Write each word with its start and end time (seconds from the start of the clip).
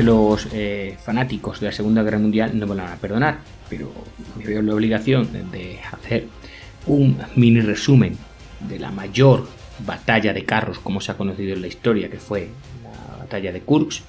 Que 0.00 0.06
los 0.06 0.48
eh, 0.54 0.96
fanáticos 1.04 1.60
de 1.60 1.66
la 1.66 1.72
Segunda 1.72 2.02
Guerra 2.02 2.18
Mundial 2.18 2.58
no 2.58 2.66
me 2.66 2.74
lo 2.74 2.82
van 2.82 2.94
a 2.94 2.96
perdonar, 2.96 3.40
pero 3.68 3.92
me 4.34 4.46
veo 4.46 4.62
la 4.62 4.74
obligación 4.74 5.28
de 5.52 5.78
hacer 5.92 6.26
un 6.86 7.18
mini 7.36 7.60
resumen 7.60 8.16
de 8.60 8.78
la 8.78 8.90
mayor 8.90 9.46
batalla 9.84 10.32
de 10.32 10.46
carros 10.46 10.78
como 10.78 11.02
se 11.02 11.12
ha 11.12 11.18
conocido 11.18 11.52
en 11.52 11.60
la 11.60 11.66
historia, 11.66 12.08
que 12.08 12.16
fue 12.16 12.48
la 12.82 13.16
batalla 13.18 13.52
de 13.52 13.60
Kursk, 13.60 14.02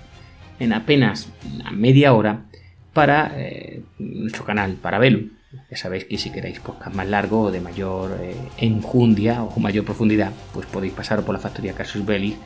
en 0.60 0.72
apenas 0.72 1.28
una 1.54 1.72
media 1.72 2.14
hora 2.14 2.46
para 2.94 3.34
eh, 3.36 3.82
nuestro 4.00 4.46
canal 4.46 4.76
Parabellum. 4.76 5.32
Ya 5.70 5.76
sabéis 5.76 6.06
que 6.06 6.18
si 6.18 6.30
queréis 6.30 6.62
podcast 6.62 6.96
más 6.96 7.10
largo 7.10 7.42
o 7.42 7.52
de 7.52 7.60
mayor 7.60 8.18
eh, 8.22 8.34
enjundia 8.60 9.44
o 9.44 9.60
mayor 9.60 9.84
profundidad, 9.84 10.32
pues 10.54 10.68
podéis 10.68 10.94
pasar 10.94 11.22
por 11.24 11.34
la 11.34 11.42
factoría 11.42 11.74
Casus 11.74 12.06
Belli 12.06 12.38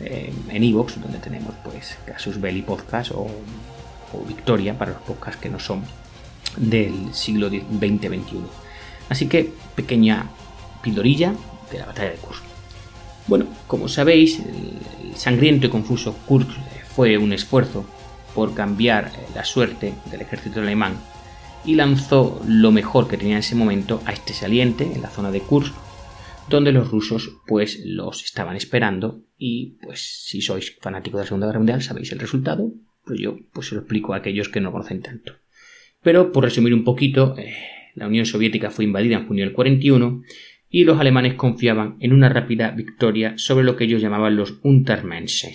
eh, 0.00 0.32
en 0.48 0.62
Evox, 0.62 1.00
donde 1.00 1.18
tenemos 1.18 1.54
pues 1.64 1.98
Casus 2.06 2.40
Belli 2.40 2.62
Podcast 2.62 3.12
o, 3.12 3.28
Victoria 4.26 4.76
para 4.78 4.92
los 4.92 5.02
podcasts 5.02 5.38
que 5.38 5.50
no 5.50 5.58
son 5.58 5.82
del 6.56 7.12
siglo 7.12 7.50
XX-XXI. 7.50 8.40
Así 9.10 9.28
que 9.28 9.52
pequeña 9.74 10.30
pildorilla 10.82 11.34
de 11.70 11.78
la 11.78 11.86
batalla 11.86 12.12
de 12.12 12.16
Kursk. 12.16 12.42
Bueno, 13.26 13.46
como 13.66 13.86
sabéis, 13.86 14.38
el 14.38 15.14
sangriento 15.14 15.66
y 15.66 15.70
confuso 15.70 16.14
Kursk 16.26 16.48
fue 16.96 17.18
un 17.18 17.34
esfuerzo 17.34 17.84
por 18.34 18.54
cambiar 18.54 19.12
la 19.34 19.44
suerte 19.44 19.92
del 20.10 20.22
ejército 20.22 20.60
alemán 20.60 20.94
y 21.66 21.74
lanzó 21.74 22.40
lo 22.46 22.72
mejor 22.72 23.08
que 23.08 23.18
tenía 23.18 23.34
en 23.34 23.40
ese 23.40 23.56
momento 23.56 24.00
a 24.06 24.12
este 24.12 24.32
saliente 24.32 24.84
en 24.84 25.02
la 25.02 25.10
zona 25.10 25.30
de 25.30 25.40
Kursk 25.40 25.74
donde 26.48 26.72
los 26.72 26.90
rusos 26.90 27.36
pues 27.46 27.82
los 27.84 28.24
estaban 28.24 28.56
esperando 28.56 29.22
y 29.36 29.78
pues 29.82 30.24
si 30.26 30.40
sois 30.40 30.76
fanáticos 30.80 31.18
de 31.18 31.24
la 31.24 31.26
Segunda 31.26 31.46
Guerra 31.46 31.58
Mundial 31.58 31.82
sabéis 31.82 32.12
el 32.12 32.18
resultado, 32.18 32.72
pues 33.04 33.20
yo 33.20 33.38
pues 33.52 33.68
se 33.68 33.74
lo 33.74 33.82
explico 33.82 34.14
a 34.14 34.18
aquellos 34.18 34.48
que 34.48 34.60
no 34.60 34.72
conocen 34.72 35.02
tanto. 35.02 35.34
Pero 36.02 36.32
por 36.32 36.44
resumir 36.44 36.74
un 36.74 36.84
poquito, 36.84 37.36
eh, 37.38 37.54
la 37.94 38.06
Unión 38.06 38.26
Soviética 38.26 38.70
fue 38.70 38.84
invadida 38.84 39.16
en 39.16 39.26
junio 39.26 39.44
del 39.44 39.54
41 39.54 40.22
y 40.70 40.84
los 40.84 40.98
alemanes 40.98 41.34
confiaban 41.34 41.96
en 42.00 42.12
una 42.12 42.28
rápida 42.28 42.70
victoria 42.70 43.36
sobre 43.36 43.64
lo 43.64 43.76
que 43.76 43.84
ellos 43.84 44.02
llamaban 44.02 44.36
los 44.36 44.58
Untermenschen, 44.62 45.52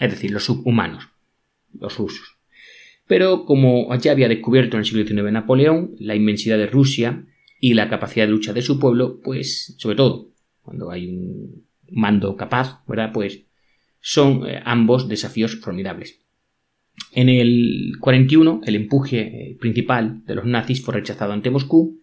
es 0.00 0.10
decir, 0.10 0.30
los 0.30 0.44
subhumanos, 0.44 1.08
los 1.72 1.96
rusos. 1.98 2.38
Pero 3.06 3.44
como 3.44 3.94
ya 3.96 4.12
había 4.12 4.28
descubierto 4.28 4.76
en 4.76 4.80
el 4.80 4.86
siglo 4.86 5.06
XIX 5.06 5.32
Napoleón 5.32 5.94
la 5.98 6.14
inmensidad 6.14 6.56
de 6.56 6.66
Rusia 6.66 7.26
y 7.60 7.74
la 7.74 7.88
capacidad 7.88 8.26
de 8.26 8.32
lucha 8.32 8.52
de 8.52 8.62
su 8.62 8.78
pueblo, 8.78 9.20
pues 9.22 9.74
sobre 9.78 9.96
todo 9.96 10.33
cuando 10.64 10.90
hay 10.90 11.06
un 11.06 11.64
mando 11.90 12.36
capaz, 12.36 12.82
¿verdad? 12.86 13.12
Pues 13.12 13.44
son 14.00 14.46
eh, 14.48 14.60
ambos 14.64 15.08
desafíos 15.08 15.56
formidables. 15.56 16.20
En 17.12 17.28
el 17.28 17.92
41, 18.00 18.62
el 18.64 18.76
empuje 18.76 19.20
eh, 19.20 19.56
principal 19.60 20.24
de 20.26 20.34
los 20.34 20.44
nazis 20.44 20.82
fue 20.82 20.94
rechazado 20.94 21.32
ante 21.32 21.50
Moscú. 21.50 22.00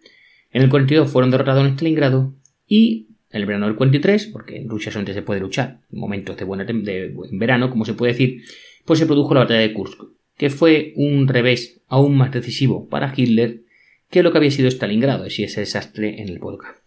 En 0.50 0.62
el 0.62 0.68
42 0.68 1.10
fueron 1.10 1.30
derrotados 1.30 1.66
en 1.66 1.74
Stalingrado 1.74 2.34
y 2.66 3.08
en 3.30 3.40
el 3.40 3.46
verano 3.46 3.66
del 3.66 3.76
43, 3.76 4.26
porque 4.26 4.56
en 4.56 4.68
Rusia 4.68 4.92
solamente 4.92 5.14
se 5.14 5.22
puede 5.22 5.40
luchar 5.40 5.80
en 5.90 5.98
momentos 5.98 6.36
de, 6.36 6.44
buena 6.44 6.64
de 6.64 7.08
buen 7.08 7.38
verano, 7.38 7.70
como 7.70 7.84
se 7.84 7.94
puede 7.94 8.12
decir, 8.12 8.42
pues 8.84 8.98
se 8.98 9.06
produjo 9.06 9.32
la 9.34 9.40
batalla 9.40 9.60
de 9.60 9.72
Kursk, 9.72 10.02
que 10.36 10.50
fue 10.50 10.92
un 10.96 11.28
revés 11.28 11.82
aún 11.88 12.16
más 12.16 12.32
decisivo 12.32 12.88
para 12.88 13.12
Hitler 13.16 13.62
que 14.10 14.22
lo 14.22 14.30
que 14.30 14.38
había 14.38 14.50
sido 14.50 14.68
Stalingrado, 14.68 15.24
ese 15.24 15.46
desastre 15.60 16.20
en 16.20 16.28
el 16.28 16.38
Volga. 16.38 16.81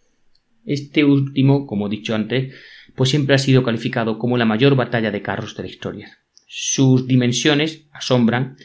Este 0.66 1.04
último, 1.04 1.66
como 1.66 1.88
dicho 1.88 2.14
antes, 2.14 2.54
pues 2.94 3.10
siempre 3.10 3.34
ha 3.34 3.38
sido 3.38 3.62
calificado 3.62 4.18
como 4.18 4.36
la 4.36 4.44
mayor 4.44 4.74
batalla 4.74 5.10
de 5.10 5.22
carros 5.22 5.56
de 5.56 5.62
la 5.62 5.68
historia. 5.68 6.18
Sus 6.46 7.06
dimensiones 7.06 7.86
asombran 7.92 8.56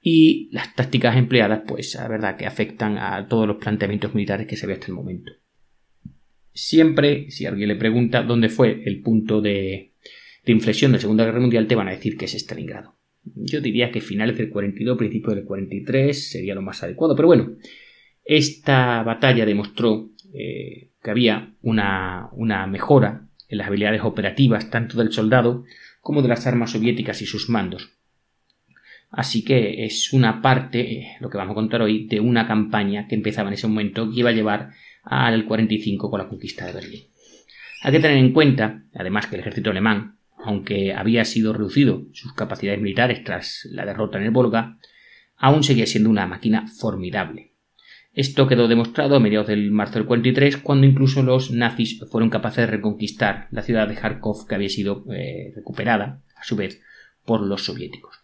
y 0.00 0.48
las 0.52 0.74
tácticas 0.74 1.16
empleadas, 1.16 1.62
pues 1.66 1.94
la 1.94 2.08
verdad 2.08 2.36
que 2.36 2.46
afectan 2.46 2.98
a 2.98 3.26
todos 3.28 3.46
los 3.46 3.56
planteamientos 3.56 4.14
militares 4.14 4.46
que 4.46 4.56
se 4.56 4.66
ve 4.66 4.74
hasta 4.74 4.86
el 4.88 4.94
momento. 4.94 5.32
Siempre, 6.52 7.30
si 7.30 7.46
alguien 7.46 7.68
le 7.68 7.76
pregunta 7.76 8.22
dónde 8.22 8.48
fue 8.48 8.82
el 8.84 9.02
punto 9.02 9.40
de, 9.40 9.92
de 10.44 10.52
inflexión 10.52 10.92
de 10.92 10.98
la 10.98 11.02
Segunda 11.02 11.24
Guerra 11.24 11.40
Mundial, 11.40 11.66
te 11.66 11.74
van 11.74 11.88
a 11.88 11.92
decir 11.92 12.16
que 12.16 12.26
es 12.26 12.34
Stalingrado. 12.34 12.96
Yo 13.34 13.60
diría 13.60 13.90
que 13.90 14.00
finales 14.00 14.38
del 14.38 14.50
42, 14.50 14.96
principios 14.96 15.34
del 15.34 15.44
43 15.44 16.30
sería 16.30 16.54
lo 16.54 16.62
más 16.62 16.82
adecuado, 16.82 17.16
pero 17.16 17.26
bueno, 17.26 17.56
esta 18.24 19.02
batalla 19.02 19.44
demostró 19.44 20.10
eh, 20.38 20.90
que 21.02 21.10
había 21.10 21.54
una, 21.62 22.28
una 22.32 22.66
mejora 22.66 23.26
en 23.48 23.58
las 23.58 23.68
habilidades 23.68 24.02
operativas 24.02 24.70
tanto 24.70 24.98
del 24.98 25.12
soldado 25.12 25.64
como 26.00 26.20
de 26.20 26.28
las 26.28 26.46
armas 26.46 26.72
soviéticas 26.72 27.22
y 27.22 27.26
sus 27.26 27.48
mandos. 27.48 27.96
Así 29.10 29.44
que 29.44 29.86
es 29.86 30.12
una 30.12 30.42
parte, 30.42 30.80
eh, 30.80 31.16
lo 31.20 31.30
que 31.30 31.38
vamos 31.38 31.52
a 31.52 31.54
contar 31.54 31.80
hoy, 31.80 32.06
de 32.06 32.20
una 32.20 32.46
campaña 32.46 33.06
que 33.08 33.14
empezaba 33.14 33.48
en 33.48 33.54
ese 33.54 33.66
momento 33.66 34.10
que 34.10 34.20
iba 34.20 34.30
a 34.30 34.34
llevar 34.34 34.72
al 35.04 35.46
45 35.46 36.10
con 36.10 36.20
la 36.20 36.28
conquista 36.28 36.66
de 36.66 36.72
Berlín. 36.72 37.04
Hay 37.82 37.92
que 37.92 38.00
tener 38.00 38.18
en 38.18 38.32
cuenta, 38.32 38.82
además, 38.94 39.26
que 39.26 39.36
el 39.36 39.40
ejército 39.40 39.70
alemán, 39.70 40.18
aunque 40.36 40.92
había 40.92 41.24
sido 41.24 41.52
reducido 41.52 42.04
sus 42.12 42.34
capacidades 42.34 42.80
militares 42.80 43.24
tras 43.24 43.66
la 43.70 43.86
derrota 43.86 44.18
en 44.18 44.24
el 44.24 44.30
Volga, 44.32 44.78
aún 45.36 45.62
seguía 45.62 45.86
siendo 45.86 46.10
una 46.10 46.26
máquina 46.26 46.66
formidable. 46.66 47.55
Esto 48.16 48.46
quedó 48.46 48.66
demostrado 48.66 49.14
a 49.14 49.20
mediados 49.20 49.46
del 49.46 49.70
marzo 49.70 49.98
del 49.98 50.06
43, 50.06 50.56
cuando 50.56 50.86
incluso 50.86 51.22
los 51.22 51.50
nazis 51.50 52.00
fueron 52.10 52.30
capaces 52.30 52.64
de 52.64 52.66
reconquistar 52.68 53.46
la 53.50 53.60
ciudad 53.60 53.86
de 53.86 53.94
Kharkov 53.94 54.46
que 54.48 54.54
había 54.54 54.70
sido 54.70 55.04
eh, 55.12 55.52
recuperada, 55.54 56.22
a 56.34 56.42
su 56.42 56.56
vez, 56.56 56.80
por 57.26 57.42
los 57.42 57.66
soviéticos. 57.66 58.16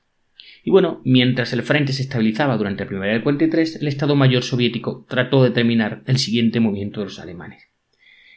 Y 0.64 0.70
bueno, 0.70 1.02
mientras 1.04 1.52
el 1.52 1.62
frente 1.62 1.92
se 1.92 2.00
estabilizaba 2.00 2.56
durante 2.56 2.84
la 2.84 2.88
primavera 2.88 3.12
del 3.12 3.22
43, 3.22 3.82
el 3.82 3.88
Estado 3.88 4.16
Mayor 4.16 4.42
soviético 4.44 5.04
trató 5.10 5.42
de 5.42 5.50
determinar 5.50 6.02
el 6.06 6.16
siguiente 6.16 6.58
movimiento 6.58 7.00
de 7.00 7.06
los 7.06 7.18
alemanes. 7.18 7.68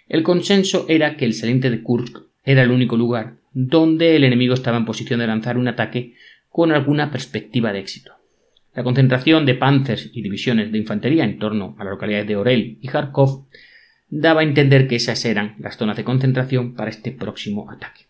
El 0.09 0.23
consenso 0.23 0.85
era 0.89 1.15
que 1.15 1.23
el 1.23 1.33
saliente 1.33 1.69
de 1.69 1.81
Kursk 1.81 2.17
era 2.43 2.63
el 2.63 2.71
único 2.71 2.97
lugar 2.97 3.37
donde 3.53 4.17
el 4.17 4.25
enemigo 4.25 4.55
estaba 4.55 4.75
en 4.75 4.83
posición 4.83 5.21
de 5.21 5.27
lanzar 5.27 5.57
un 5.57 5.69
ataque 5.69 6.15
con 6.49 6.73
alguna 6.73 7.11
perspectiva 7.11 7.71
de 7.71 7.79
éxito. 7.79 8.11
La 8.75 8.83
concentración 8.83 9.45
de 9.45 9.55
panzers 9.55 10.09
y 10.13 10.21
divisiones 10.21 10.71
de 10.71 10.77
infantería 10.77 11.23
en 11.23 11.39
torno 11.39 11.75
a 11.79 11.85
las 11.85 11.91
localidades 11.91 12.27
de 12.27 12.35
Orel 12.35 12.77
y 12.81 12.87
Kharkov 12.87 13.47
daba 14.09 14.41
a 14.41 14.43
entender 14.43 14.87
que 14.87 14.97
esas 14.97 15.23
eran 15.23 15.55
las 15.59 15.77
zonas 15.77 15.95
de 15.95 16.03
concentración 16.03 16.75
para 16.75 16.89
este 16.89 17.11
próximo 17.11 17.71
ataque. 17.71 18.05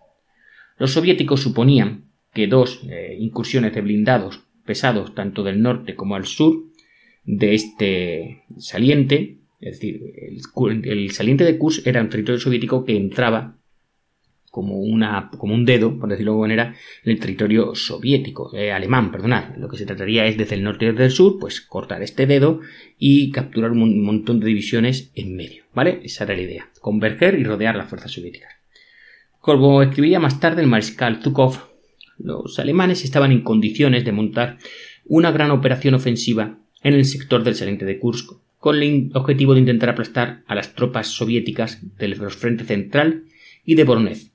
Los 0.77 0.91
soviéticos 0.91 1.41
suponían 1.41 2.05
que 2.33 2.47
dos 2.47 2.81
eh, 2.89 3.15
incursiones 3.19 3.73
de 3.73 3.81
blindados 3.81 4.41
pesados 4.65 5.13
tanto 5.13 5.43
del 5.43 5.61
norte 5.61 5.95
como 5.95 6.15
al 6.15 6.25
sur 6.25 6.63
de 7.23 7.53
este 7.53 8.43
saliente, 8.57 9.37
es 9.61 9.79
decir, 9.79 10.01
el, 10.17 10.85
el 10.85 11.11
saliente 11.11 11.43
de 11.43 11.57
Kurs 11.59 11.85
era 11.85 12.01
un 12.01 12.09
territorio 12.09 12.39
soviético 12.39 12.83
que 12.83 12.97
entraba 12.97 13.57
como, 14.55 14.79
una, 14.79 15.29
como 15.37 15.53
un 15.53 15.65
dedo, 15.65 15.99
por 15.99 16.07
decirlo 16.07 16.31
de 16.31 16.35
alguna 16.35 16.55
manera, 16.55 16.75
en 17.03 17.11
el 17.11 17.19
territorio 17.19 17.75
soviético, 17.75 18.55
eh, 18.55 18.71
alemán, 18.71 19.11
perdonad. 19.11 19.53
Lo 19.57 19.67
que 19.67 19.75
se 19.75 19.85
trataría 19.85 20.25
es 20.27 20.37
desde 20.37 20.55
el 20.55 20.63
norte 20.63 20.85
y 20.85 20.91
desde 20.91 21.03
el 21.03 21.11
sur, 21.11 21.39
pues 21.41 21.59
cortar 21.59 22.01
este 22.01 22.25
dedo 22.25 22.61
y 22.97 23.31
capturar 23.31 23.71
un 23.71 24.01
montón 24.01 24.39
de 24.39 24.45
divisiones 24.45 25.11
en 25.13 25.35
medio, 25.35 25.65
¿vale? 25.73 25.99
Esa 26.05 26.23
era 26.23 26.37
la 26.37 26.41
idea, 26.43 26.69
converger 26.79 27.37
y 27.37 27.43
rodear 27.43 27.75
las 27.75 27.89
fuerzas 27.89 28.13
soviéticas. 28.13 28.53
Como 29.41 29.81
escribiría 29.81 30.21
más 30.21 30.39
tarde 30.39 30.61
el 30.61 30.69
mariscal 30.69 31.21
Zhukov, 31.21 31.57
los 32.17 32.57
alemanes 32.57 33.03
estaban 33.03 33.33
en 33.33 33.41
condiciones 33.41 34.05
de 34.05 34.13
montar 34.13 34.57
una 35.03 35.31
gran 35.31 35.51
operación 35.51 35.95
ofensiva 35.95 36.59
en 36.81 36.93
el 36.93 37.03
sector 37.03 37.43
del 37.43 37.55
saliente 37.55 37.83
de 37.83 37.99
Kursk, 37.99 38.37
con 38.57 38.81
el 38.81 39.11
objetivo 39.15 39.53
de 39.53 39.59
intentar 39.59 39.89
aplastar 39.89 40.43
a 40.47 40.55
las 40.55 40.75
tropas 40.75 41.07
soviéticas 41.07 41.81
del 41.97 42.15
frente 42.15 42.63
central 42.63 43.25
y 43.65 43.75
de 43.75 43.83
Voronezh, 43.83 44.34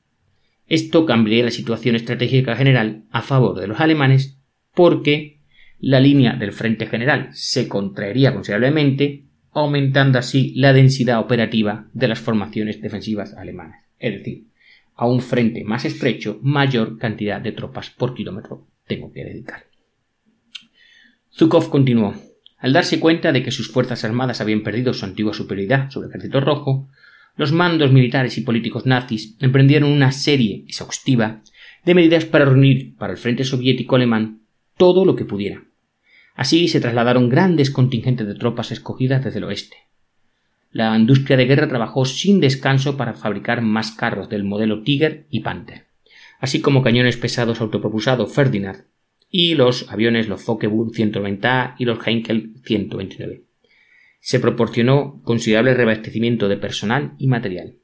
esto 0.70 1.04
cambiaría 1.04 1.44
la 1.44 1.50
situación 1.50 1.96
estratégica 1.96 2.54
general 2.54 3.02
a 3.10 3.22
favor 3.22 3.60
de 3.60 3.66
los 3.66 3.80
alemanes 3.80 4.38
porque 4.72 5.40
la 5.80 5.98
línea 5.98 6.36
del 6.36 6.52
frente 6.52 6.86
general 6.86 7.30
se 7.32 7.66
contraería 7.66 8.32
considerablemente, 8.32 9.24
aumentando 9.50 10.20
así 10.20 10.54
la 10.54 10.72
densidad 10.72 11.18
operativa 11.18 11.88
de 11.92 12.06
las 12.06 12.20
formaciones 12.20 12.80
defensivas 12.80 13.34
alemanas. 13.34 13.84
Es 13.98 14.18
decir, 14.18 14.46
a 14.94 15.08
un 15.08 15.20
frente 15.20 15.64
más 15.64 15.84
estrecho, 15.84 16.38
mayor 16.40 16.98
cantidad 16.98 17.40
de 17.40 17.50
tropas 17.50 17.90
por 17.90 18.14
kilómetro 18.14 18.68
tengo 18.86 19.12
que 19.12 19.24
dedicar. 19.24 19.64
Zhukov 21.36 21.68
continuó. 21.68 22.14
Al 22.58 22.72
darse 22.72 23.00
cuenta 23.00 23.32
de 23.32 23.42
que 23.42 23.50
sus 23.50 23.72
fuerzas 23.72 24.04
armadas 24.04 24.40
habían 24.40 24.62
perdido 24.62 24.94
su 24.94 25.04
antigua 25.04 25.34
superioridad 25.34 25.90
sobre 25.90 26.06
el 26.06 26.10
ejército 26.10 26.40
rojo, 26.40 26.88
los 27.40 27.52
mandos 27.52 27.90
militares 27.90 28.36
y 28.36 28.42
políticos 28.42 28.84
nazis 28.84 29.34
emprendieron 29.40 29.90
una 29.90 30.12
serie 30.12 30.62
exhaustiva 30.68 31.40
de 31.86 31.94
medidas 31.94 32.26
para 32.26 32.44
reunir 32.44 32.94
para 32.96 33.14
el 33.14 33.18
frente 33.18 33.44
soviético 33.44 33.96
alemán 33.96 34.42
todo 34.76 35.06
lo 35.06 35.16
que 35.16 35.24
pudiera. 35.24 35.62
Así 36.34 36.68
se 36.68 36.82
trasladaron 36.82 37.30
grandes 37.30 37.70
contingentes 37.70 38.26
de 38.26 38.34
tropas 38.34 38.72
escogidas 38.72 39.24
desde 39.24 39.38
el 39.38 39.44
oeste. 39.44 39.78
La 40.70 40.94
industria 40.94 41.38
de 41.38 41.46
guerra 41.46 41.66
trabajó 41.66 42.04
sin 42.04 42.40
descanso 42.40 42.98
para 42.98 43.14
fabricar 43.14 43.62
más 43.62 43.92
carros 43.92 44.28
del 44.28 44.44
modelo 44.44 44.82
Tiger 44.82 45.26
y 45.30 45.40
Panther, 45.40 45.86
así 46.40 46.60
como 46.60 46.82
cañones 46.82 47.16
pesados 47.16 47.62
autopropulsados 47.62 48.34
Ferdinand 48.34 48.84
y 49.30 49.54
los 49.54 49.90
aviones 49.90 50.28
los 50.28 50.42
Focke-Wulf 50.42 50.94
190A 50.94 51.76
y 51.78 51.86
los 51.86 52.06
Heinkel 52.06 52.52
129. 52.66 53.49
Se 54.20 54.38
proporcionó 54.38 55.20
considerable 55.24 55.74
reabastecimiento 55.74 56.48
de 56.48 56.56
personal 56.56 57.14
y 57.18 57.26
material. 57.26 57.76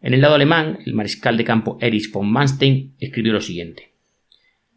En 0.00 0.14
el 0.14 0.20
lado 0.20 0.34
alemán, 0.34 0.78
el 0.84 0.94
mariscal 0.94 1.36
de 1.36 1.44
campo 1.44 1.78
Erich 1.80 2.10
von 2.12 2.30
Manstein 2.30 2.94
escribió 2.98 3.32
lo 3.32 3.40
siguiente. 3.40 3.92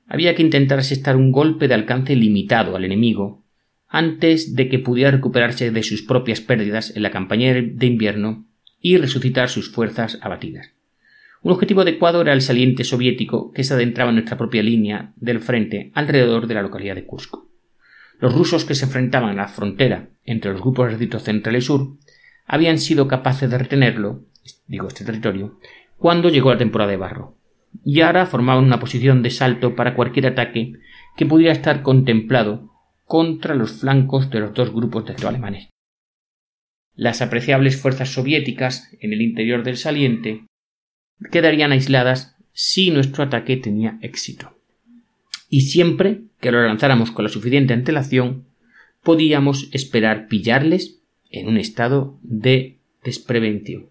Había 0.07 0.35
que 0.35 0.43
intentar 0.43 0.79
asestar 0.79 1.15
un 1.15 1.31
golpe 1.31 1.67
de 1.67 1.73
alcance 1.73 2.15
limitado 2.15 2.75
al 2.75 2.85
enemigo 2.85 3.43
antes 3.87 4.55
de 4.55 4.69
que 4.69 4.79
pudiera 4.79 5.11
recuperarse 5.11 5.71
de 5.71 5.83
sus 5.83 6.01
propias 6.01 6.41
pérdidas 6.41 6.95
en 6.95 7.03
la 7.03 7.11
campaña 7.11 7.53
de 7.53 7.85
invierno 7.85 8.45
y 8.79 8.97
resucitar 8.97 9.49
sus 9.49 9.71
fuerzas 9.71 10.19
abatidas. 10.21 10.71
Un 11.41 11.51
objetivo 11.51 11.81
adecuado 11.81 12.21
era 12.21 12.33
el 12.33 12.41
saliente 12.41 12.83
soviético 12.83 13.51
que 13.51 13.63
se 13.63 13.73
adentraba 13.73 14.09
en 14.09 14.15
nuestra 14.15 14.37
propia 14.37 14.63
línea 14.63 15.13
del 15.15 15.39
frente 15.39 15.91
alrededor 15.93 16.47
de 16.47 16.53
la 16.55 16.61
localidad 16.61 16.95
de 16.95 17.05
Kursk. 17.05 17.35
Los 18.19 18.33
rusos 18.33 18.65
que 18.65 18.75
se 18.75 18.85
enfrentaban 18.85 19.29
a 19.29 19.33
la 19.33 19.47
frontera 19.47 20.09
entre 20.23 20.51
los 20.51 20.61
grupos 20.61 20.85
de 20.85 20.91
ejércitos 20.93 21.23
central 21.23 21.55
y 21.55 21.61
sur 21.61 21.97
habían 22.45 22.77
sido 22.77 23.07
capaces 23.07 23.49
de 23.49 23.57
retenerlo 23.57 24.25
digo 24.67 24.87
este 24.87 25.05
territorio, 25.05 25.57
cuando 25.97 26.29
llegó 26.29 26.51
la 26.51 26.57
temporada 26.57 26.91
de 26.91 26.97
barro. 26.97 27.37
Y 27.83 28.01
ahora 28.01 28.25
formaban 28.25 28.63
una 28.63 28.79
posición 28.79 29.21
de 29.21 29.31
salto 29.31 29.75
para 29.75 29.95
cualquier 29.95 30.27
ataque 30.27 30.73
que 31.17 31.25
pudiera 31.25 31.53
estar 31.53 31.81
contemplado 31.81 32.71
contra 33.03 33.55
los 33.55 33.79
flancos 33.79 34.29
de 34.29 34.39
los 34.39 34.53
dos 34.53 34.71
grupos 34.73 35.05
de 35.05 35.27
alemanes. 35.27 35.69
Las 36.95 37.21
apreciables 37.21 37.79
fuerzas 37.79 38.09
soviéticas 38.09 38.95
en 39.01 39.13
el 39.13 39.21
interior 39.21 39.63
del 39.63 39.77
saliente 39.77 40.45
quedarían 41.31 41.71
aisladas 41.71 42.35
si 42.53 42.89
nuestro 42.91 43.23
ataque 43.23 43.57
tenía 43.57 43.99
éxito. 44.01 44.57
Y 45.55 45.61
siempre 45.61 46.23
que 46.41 46.51
lo 46.51 46.61
lanzáramos 46.61 47.11
con 47.11 47.23
la 47.23 47.29
suficiente 47.29 47.73
antelación, 47.73 48.43
podíamos 49.03 49.69
esperar 49.71 50.27
pillarles 50.27 50.99
en 51.31 51.47
un 51.47 51.55
estado 51.55 52.19
de 52.23 52.75
desprevención. 53.05 53.87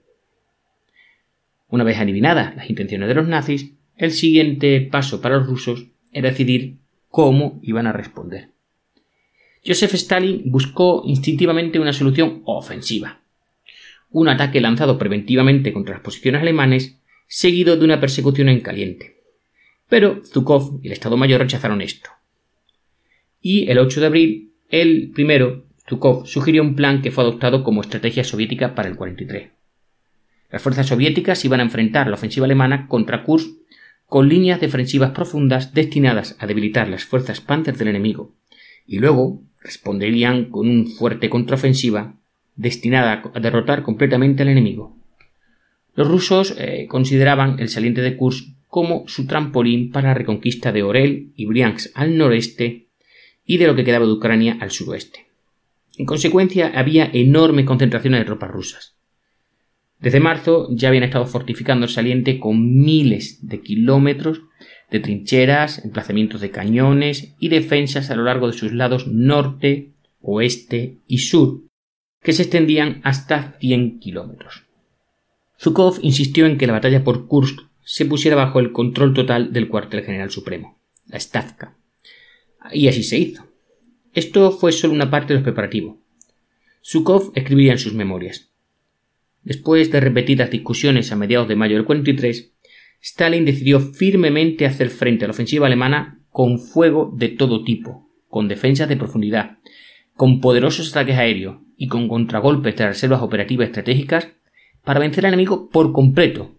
Una 1.70 1.82
vez 1.82 1.96
adivinadas 1.96 2.54
las 2.54 2.68
intenciones 2.68 3.08
de 3.08 3.14
los 3.14 3.26
nazis, 3.28 3.72
el 3.96 4.10
siguiente 4.10 4.78
paso 4.82 5.22
para 5.22 5.38
los 5.38 5.46
rusos 5.46 5.86
era 6.12 6.28
decidir 6.28 6.76
cómo 7.08 7.60
iban 7.62 7.86
a 7.86 7.94
responder. 7.94 8.50
Joseph 9.66 9.94
Stalin 9.94 10.42
buscó 10.44 11.02
instintivamente 11.06 11.78
una 11.78 11.94
solución 11.94 12.42
ofensiva. 12.44 13.22
Un 14.10 14.28
ataque 14.28 14.60
lanzado 14.60 14.98
preventivamente 14.98 15.72
contra 15.72 15.94
las 15.94 16.04
posiciones 16.04 16.42
alemanes, 16.42 16.98
seguido 17.26 17.78
de 17.78 17.86
una 17.86 18.00
persecución 18.00 18.50
en 18.50 18.60
caliente. 18.60 19.13
Pero 19.88 20.22
Zhukov 20.24 20.80
y 20.82 20.86
el 20.88 20.92
Estado 20.92 21.16
Mayor 21.16 21.40
rechazaron 21.40 21.82
esto. 21.82 22.10
Y 23.40 23.70
el 23.70 23.78
8 23.78 24.00
de 24.00 24.06
abril, 24.06 24.52
el 24.70 25.10
primero, 25.14 25.64
Zhukov, 25.88 26.26
sugirió 26.26 26.62
un 26.62 26.74
plan 26.74 27.02
que 27.02 27.10
fue 27.10 27.24
adoptado 27.24 27.62
como 27.62 27.82
estrategia 27.82 28.24
soviética 28.24 28.74
para 28.74 28.88
el 28.88 28.96
43. 28.96 29.50
Las 30.50 30.62
fuerzas 30.62 30.86
soviéticas 30.86 31.44
iban 31.44 31.60
a 31.60 31.64
enfrentar 31.64 32.06
la 32.06 32.14
ofensiva 32.14 32.46
alemana 32.46 32.86
contra 32.88 33.24
Kursk 33.24 33.56
con 34.06 34.28
líneas 34.28 34.60
defensivas 34.60 35.10
profundas 35.10 35.74
destinadas 35.74 36.36
a 36.38 36.46
debilitar 36.46 36.88
las 36.88 37.04
fuerzas 37.04 37.40
Panzer 37.40 37.76
del 37.76 37.88
enemigo, 37.88 38.34
y 38.86 38.98
luego 38.98 39.42
responderían 39.60 40.50
con 40.50 40.68
una 40.68 40.88
fuerte 40.88 41.28
contraofensiva 41.28 42.14
destinada 42.54 43.22
a 43.34 43.40
derrotar 43.40 43.82
completamente 43.82 44.42
al 44.42 44.50
enemigo. 44.50 44.96
Los 45.96 46.08
rusos 46.08 46.54
eh, 46.58 46.86
consideraban 46.88 47.58
el 47.58 47.68
saliente 47.68 48.02
de 48.02 48.16
Kursk 48.16 48.53
como 48.74 49.04
su 49.06 49.28
trampolín 49.28 49.92
para 49.92 50.08
la 50.08 50.14
reconquista 50.14 50.72
de 50.72 50.82
Orel 50.82 51.30
y 51.36 51.46
Briansk 51.46 51.92
al 51.94 52.18
noreste 52.18 52.88
y 53.46 53.58
de 53.58 53.68
lo 53.68 53.76
que 53.76 53.84
quedaba 53.84 54.04
de 54.04 54.10
Ucrania 54.10 54.58
al 54.60 54.72
suroeste. 54.72 55.28
En 55.96 56.06
consecuencia, 56.06 56.72
había 56.74 57.08
enormes 57.12 57.66
concentraciones 57.66 58.18
de 58.18 58.24
tropas 58.24 58.50
rusas. 58.50 58.96
Desde 60.00 60.18
marzo 60.18 60.66
ya 60.72 60.88
habían 60.88 61.04
estado 61.04 61.24
fortificando 61.26 61.86
el 61.86 61.92
saliente 61.92 62.40
con 62.40 62.80
miles 62.80 63.46
de 63.46 63.60
kilómetros 63.60 64.40
de 64.90 64.98
trincheras, 64.98 65.84
emplazamientos 65.84 66.40
de 66.40 66.50
cañones 66.50 67.36
y 67.38 67.50
defensas 67.50 68.10
a 68.10 68.16
lo 68.16 68.24
largo 68.24 68.48
de 68.48 68.54
sus 68.54 68.72
lados 68.72 69.06
norte, 69.06 69.92
oeste 70.20 70.98
y 71.06 71.18
sur, 71.18 71.60
que 72.24 72.32
se 72.32 72.42
extendían 72.42 73.02
hasta 73.04 73.56
100 73.60 74.00
kilómetros. 74.00 74.64
Zhukov 75.60 76.00
insistió 76.02 76.46
en 76.46 76.58
que 76.58 76.66
la 76.66 76.72
batalla 76.72 77.04
por 77.04 77.28
Kursk 77.28 77.60
se 77.84 78.06
pusiera 78.06 78.36
bajo 78.36 78.60
el 78.60 78.72
control 78.72 79.14
total 79.14 79.52
del 79.52 79.68
cuartel 79.68 80.02
general 80.04 80.30
supremo, 80.30 80.78
la 81.06 81.20
Stavka. 81.20 81.76
Y 82.72 82.88
así 82.88 83.02
se 83.02 83.18
hizo. 83.18 83.46
Esto 84.12 84.50
fue 84.52 84.72
solo 84.72 84.94
una 84.94 85.10
parte 85.10 85.28
de 85.28 85.34
los 85.34 85.44
preparativos. 85.44 85.96
Zhukov 86.82 87.32
escribiría 87.34 87.72
en 87.72 87.78
sus 87.78 87.94
memorias. 87.94 88.50
Después 89.42 89.90
de 89.90 90.00
repetidas 90.00 90.50
discusiones 90.50 91.12
a 91.12 91.16
mediados 91.16 91.48
de 91.48 91.56
mayo 91.56 91.76
del 91.76 91.84
43, 91.84 92.52
Stalin 93.02 93.44
decidió 93.44 93.80
firmemente 93.80 94.64
hacer 94.64 94.88
frente 94.88 95.24
a 95.24 95.28
la 95.28 95.32
ofensiva 95.32 95.66
alemana 95.66 96.20
con 96.30 96.58
fuego 96.58 97.12
de 97.14 97.28
todo 97.28 97.62
tipo, 97.62 98.08
con 98.28 98.48
defensas 98.48 98.88
de 98.88 98.96
profundidad, 98.96 99.58
con 100.16 100.40
poderosos 100.40 100.90
ataques 100.90 101.18
aéreos 101.18 101.58
y 101.76 101.88
con 101.88 102.08
contragolpes 102.08 102.76
de 102.76 102.86
reservas 102.86 103.22
operativas 103.22 103.66
estratégicas 103.66 104.28
para 104.84 105.00
vencer 105.00 105.26
al 105.26 105.34
enemigo 105.34 105.68
por 105.68 105.92
completo, 105.92 106.52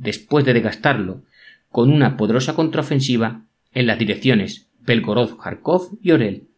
después 0.00 0.44
de 0.44 0.54
desgastarlo 0.54 1.22
con 1.68 1.90
una 1.90 2.16
poderosa 2.16 2.54
contraofensiva 2.54 3.44
en 3.72 3.86
las 3.86 3.98
direcciones 3.98 4.68
Belgorod, 4.80 5.38
Kharkov 5.38 5.98
y 6.02 6.12
Orel, 6.12 6.48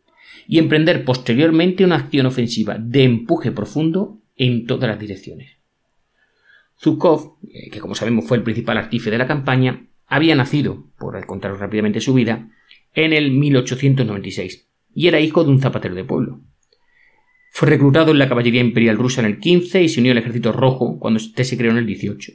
y 0.46 0.58
emprender 0.58 1.04
posteriormente 1.04 1.84
una 1.84 1.96
acción 1.96 2.26
ofensiva 2.26 2.76
de 2.78 3.04
empuje 3.04 3.52
profundo 3.52 4.18
en 4.36 4.66
todas 4.66 4.88
las 4.88 4.98
direcciones. 4.98 5.52
Zhukov, 6.78 7.38
eh, 7.48 7.70
que 7.70 7.80
como 7.80 7.94
sabemos 7.94 8.26
fue 8.26 8.36
el 8.36 8.42
principal 8.42 8.76
artífice 8.76 9.10
de 9.10 9.18
la 9.18 9.26
campaña, 9.26 9.86
había 10.06 10.36
nacido, 10.36 10.86
por 10.98 11.24
contaros 11.26 11.58
rápidamente 11.58 12.00
su 12.00 12.14
vida, 12.14 12.50
en 12.94 13.12
el 13.12 13.30
1896 13.30 14.68
y 14.94 15.08
era 15.08 15.20
hijo 15.20 15.44
de 15.44 15.50
un 15.50 15.60
zapatero 15.60 15.94
de 15.94 16.04
pueblo. 16.04 16.40
Fue 17.50 17.68
reclutado 17.68 18.12
en 18.12 18.18
la 18.18 18.28
caballería 18.28 18.60
imperial 18.60 18.96
rusa 18.96 19.20
en 19.20 19.26
el 19.26 19.38
15 19.38 19.82
y 19.82 19.88
se 19.88 20.00
unió 20.00 20.12
al 20.12 20.18
ejército 20.18 20.52
rojo 20.52 20.98
cuando 20.98 21.18
este 21.18 21.44
se 21.44 21.56
creó 21.56 21.70
en 21.70 21.78
el 21.78 21.86
18. 21.86 22.32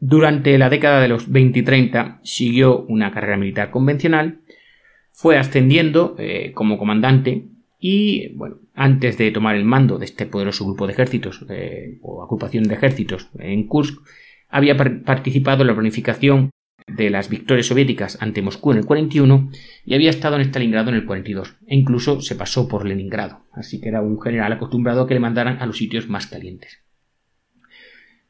Durante 0.00 0.56
la 0.58 0.70
década 0.70 1.00
de 1.00 1.08
los 1.08 1.30
20 1.30 1.58
y 1.58 1.62
30 1.62 2.20
siguió 2.22 2.82
una 2.82 3.10
carrera 3.10 3.36
militar 3.36 3.70
convencional, 3.70 4.40
fue 5.12 5.36
ascendiendo 5.36 6.14
eh, 6.18 6.52
como 6.54 6.78
comandante 6.78 7.46
y, 7.80 8.28
bueno, 8.34 8.58
antes 8.74 9.18
de 9.18 9.32
tomar 9.32 9.56
el 9.56 9.64
mando 9.64 9.98
de 9.98 10.04
este 10.04 10.26
poderoso 10.26 10.64
grupo 10.64 10.86
de 10.86 10.92
ejércitos 10.92 11.44
eh, 11.48 11.98
o 12.02 12.22
agrupación 12.22 12.64
de 12.64 12.74
ejércitos 12.74 13.28
en 13.38 13.66
Kursk, 13.66 14.00
había 14.48 14.76
participado 14.76 15.62
en 15.62 15.66
la 15.66 15.74
planificación 15.74 16.50
de 16.86 17.10
las 17.10 17.28
victorias 17.28 17.66
soviéticas 17.66 18.18
ante 18.20 18.40
Moscú 18.40 18.72
en 18.72 18.78
el 18.78 18.86
41 18.86 19.50
y 19.84 19.94
había 19.94 20.10
estado 20.10 20.36
en 20.36 20.42
Stalingrado 20.42 20.90
en 20.90 20.96
el 20.96 21.04
42 21.04 21.56
e 21.66 21.76
incluso 21.76 22.20
se 22.20 22.34
pasó 22.34 22.68
por 22.68 22.86
Leningrado, 22.86 23.44
así 23.52 23.80
que 23.80 23.88
era 23.88 24.00
un 24.00 24.20
general 24.20 24.52
acostumbrado 24.52 25.02
a 25.02 25.08
que 25.08 25.14
le 25.14 25.20
mandaran 25.20 25.60
a 25.60 25.66
los 25.66 25.76
sitios 25.76 26.08
más 26.08 26.28
calientes. 26.28 26.87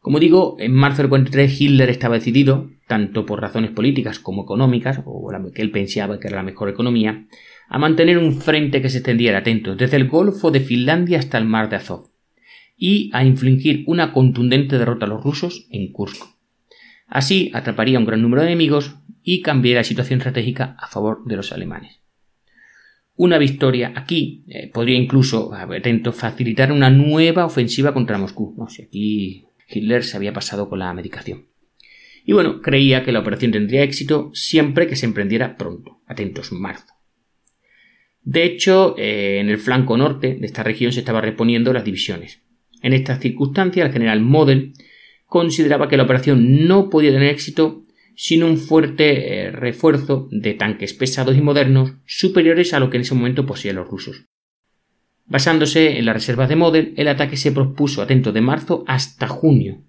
Como 0.00 0.21
digo, 0.21 0.57
en 0.59 0.73
marzo 0.73 1.02
del 1.02 1.09
43 1.09 1.61
Hitler 1.61 1.90
estaba 1.90 2.14
decidido, 2.14 2.71
tanto 2.87 3.26
por 3.26 3.40
razones 3.40 3.73
políticas 3.73 4.19
como 4.19 4.43
económicas, 4.43 5.02
o 5.05 5.31
la 5.33 5.43
que 5.52 5.62
él 5.62 5.71
pensaba 5.71 6.21
que 6.21 6.28
era 6.28 6.37
la 6.37 6.43
mejor 6.43 6.69
economía, 6.69 7.26
a 7.69 7.78
mantener 7.78 8.19
un 8.19 8.40
frente 8.40 8.81
que 8.81 8.90
se 8.90 8.99
extendiera 8.99 9.38
atento 9.38 9.75
desde 9.76 9.97
el 9.97 10.09
Golfo 10.09 10.50
de 10.50 10.61
Finlandia 10.61 11.19
hasta 11.19 11.37
el 11.37 11.45
Mar 11.45 11.69
de 11.69 11.76
Azov, 11.76 12.11
y 12.76 13.11
a 13.12 13.25
infligir 13.25 13.83
una 13.87 14.12
contundente 14.12 14.78
derrota 14.78 15.07
a 15.07 15.09
los 15.09 15.23
rusos 15.23 15.67
en 15.71 15.93
Kursk. 15.93 16.23
Así 17.09 17.50
atraparía 17.52 17.99
un 17.99 18.05
gran 18.05 18.23
número 18.23 18.43
de 18.43 18.49
enemigos 18.49 18.97
y 19.23 19.43
cambiaría 19.43 19.81
la 19.81 19.85
situación 19.85 20.21
estratégica 20.21 20.76
a 20.78 20.87
favor 20.87 21.25
de 21.25 21.37
los 21.37 21.52
alemanes. 21.52 22.00
Una 23.17 23.38
victoria 23.38 23.93
aquí 23.97 24.45
eh, 24.47 24.71
podría 24.73 24.97
incluso, 24.97 25.52
atento, 25.52 26.12
facilitar 26.12 26.71
una 26.71 26.88
nueva 26.88 27.45
ofensiva 27.45 27.93
contra 27.93 28.17
Moscú. 28.17 28.55
No 28.57 28.69
sé, 28.69 28.85
aquí 28.85 29.48
Hitler 29.68 30.04
se 30.04 30.16
había 30.16 30.32
pasado 30.32 30.68
con 30.68 30.78
la 30.78 30.92
medicación. 30.94 31.46
y 32.25 32.32
bueno, 32.32 32.60
creía 32.60 33.04
que 33.04 33.12
la 33.12 33.20
operación 33.20 33.52
tendría 33.52 33.82
éxito 33.82 34.30
siempre 34.34 34.87
que 34.87 34.96
se 34.96 35.06
emprendiera 35.06 35.56
pronto. 35.56 36.02
Atentos, 36.06 36.52
marzo. 36.52 36.98
De 38.22 38.44
hecho, 38.44 38.94
eh, 38.98 39.38
en 39.40 39.48
el 39.48 39.56
flanco 39.56 39.96
norte 39.96 40.34
de 40.34 40.46
esta 40.46 40.62
región 40.62 40.92
se 40.92 41.00
estaban 41.00 41.22
reponiendo 41.22 41.72
las 41.72 41.84
divisiones. 41.84 42.42
En 42.82 42.92
estas 42.92 43.20
circunstancias, 43.20 43.87
el 43.87 43.92
general 43.92 44.20
Model 44.20 44.75
consideraba 45.25 45.88
que 45.88 45.96
la 45.96 46.02
operación 46.02 46.66
no 46.66 46.90
podía 46.90 47.10
tener 47.10 47.30
éxito 47.30 47.84
sin 48.14 48.42
un 48.42 48.58
fuerte 48.58 49.46
eh, 49.46 49.50
refuerzo 49.50 50.28
de 50.30 50.52
tanques 50.52 50.92
pesados 50.92 51.38
y 51.38 51.40
modernos 51.40 51.94
superiores 52.04 52.75
a 52.75 52.80
lo 52.80 52.90
que 52.90 52.98
en 52.98 53.02
ese 53.02 53.14
momento 53.14 53.46
poseían 53.46 53.76
los 53.76 53.88
rusos. 53.88 54.26
Basándose 55.28 55.99
en 55.99 56.06
las 56.06 56.14
reservas 56.14 56.49
de 56.49 56.56
Model, 56.56 56.94
el 56.97 57.08
ataque 57.08 57.37
se 57.37 57.52
propuso 57.52 58.02
atento 58.02 58.32
de 58.32 58.40
marzo 58.40 58.85
hasta 58.87 59.28
junio, 59.28 59.82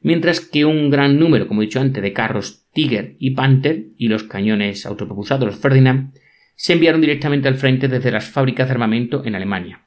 mientras 0.00 0.40
que 0.40 0.64
un 0.64 0.90
gran 0.90 1.18
número, 1.18 1.46
como 1.46 1.62
he 1.62 1.66
dicho 1.66 1.80
antes, 1.80 2.02
de 2.02 2.12
carros 2.12 2.66
Tiger 2.72 3.16
y 3.18 3.30
Panther 3.30 3.86
y 3.96 4.08
los 4.08 4.24
cañones 4.24 4.84
autopropulsados, 4.86 5.46
los 5.46 5.56
Ferdinand, 5.56 6.14
se 6.56 6.72
enviaron 6.72 7.00
directamente 7.00 7.48
al 7.48 7.56
frente 7.56 7.88
desde 7.88 8.10
las 8.10 8.26
fábricas 8.26 8.66
de 8.66 8.72
armamento 8.72 9.24
en 9.24 9.34
Alemania. 9.34 9.86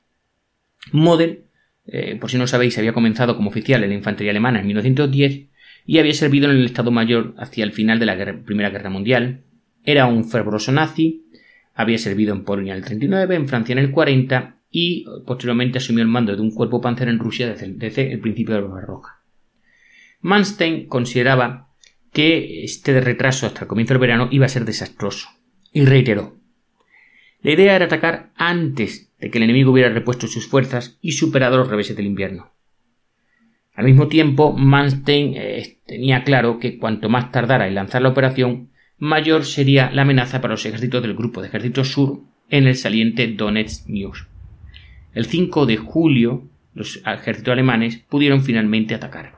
Model 0.92 1.50
eh, 1.92 2.18
por 2.20 2.30
si 2.30 2.38
no 2.38 2.46
sabéis, 2.46 2.78
había 2.78 2.94
comenzado 2.94 3.36
como 3.36 3.50
oficial 3.50 3.84
en 3.84 3.90
la 3.90 3.96
infantería 3.96 4.32
alemana 4.32 4.60
en 4.60 4.68
1910 4.68 5.48
y 5.86 5.98
había 5.98 6.14
servido 6.14 6.50
en 6.50 6.58
el 6.58 6.66
Estado 6.66 6.92
Mayor 6.92 7.34
hacia 7.38 7.64
el 7.64 7.72
final 7.72 8.00
de 8.00 8.06
la 8.06 8.44
Primera 8.46 8.70
Guerra 8.70 8.90
Mundial. 8.90 9.42
Era 9.84 10.06
un 10.06 10.26
fervoroso 10.26 10.72
nazi, 10.72 11.26
había 11.74 11.98
servido 11.98 12.34
en 12.36 12.44
Polonia 12.44 12.74
en 12.74 12.80
el 12.80 12.86
39, 12.86 13.36
en 13.36 13.48
Francia 13.48 13.74
en 13.74 13.80
el 13.80 13.92
40 13.92 14.56
y 14.72 15.06
posteriormente 15.26 15.80
asumió 15.80 16.04
el 16.04 16.10
mando 16.10 16.36
de 16.36 16.42
un 16.42 16.52
cuerpo 16.52 16.82
panzer 16.82 17.08
en 17.08 17.20
Rusia 17.20 17.48
desde, 17.54 18.12
el 18.12 18.20
principio 18.20 18.56
de 18.56 18.62
la 18.62 18.68
Guerra 18.68 18.86
Roja. 18.86 19.22
Manstein 20.22 20.88
consideraba 20.88 21.70
que 22.12 22.64
este 22.64 23.00
retraso 23.02 23.46
hasta 23.46 23.62
el 23.62 23.68
comienzo 23.68 23.94
del 23.94 24.02
verano 24.02 24.28
iba 24.32 24.46
a 24.46 24.50
ser 24.50 24.66
desastroso 24.66 25.30
y 25.72 25.86
reiteró 25.86 26.40
la 27.42 27.52
idea 27.52 27.76
era 27.76 27.86
atacar 27.86 28.32
antes 28.36 29.14
de 29.20 29.30
que 29.30 29.38
el 29.38 29.46
enemigo 29.46 29.72
hubiera 29.72 29.90
repuesto 29.90 30.28
sus 30.28 30.48
fuerzas 30.48 30.98
y 31.02 31.14
superado 31.14 31.58
los 31.58 31.70
reveses 31.70 31.96
del 31.96 32.06
invierno. 32.06 32.52
Al 33.74 33.86
mismo 33.86 34.10
tiempo, 34.10 34.52
Manstein 34.52 35.36
eh, 35.38 35.78
tenía 35.86 36.26
claro 36.26 36.60
que 36.60 36.78
cuanto 36.78 37.08
más 37.08 37.32
tardara 37.32 37.68
en 37.68 37.76
lanzar 37.76 38.02
la 38.02 38.10
operación, 38.10 38.72
mayor 38.98 39.46
sería 39.46 39.90
la 39.92 40.02
amenaza 40.02 40.42
para 40.42 40.56
los 40.56 40.66
ejércitos 40.66 41.02
del 41.02 41.16
Grupo 41.16 41.42
de 41.42 41.48
Ejércitos 41.48 41.90
Sur 41.94 42.24
en 42.50 42.68
el 42.68 42.76
saliente 42.76 43.28
Donetsk 43.28 43.88
News. 43.88 44.28
El 45.14 45.26
5 45.26 45.66
de 45.66 45.78
julio, 45.78 46.44
los 46.74 47.02
ejércitos 47.06 47.52
alemanes 47.52 47.98
pudieron 48.10 48.44
finalmente 48.44 48.94
atacar. 48.94 49.34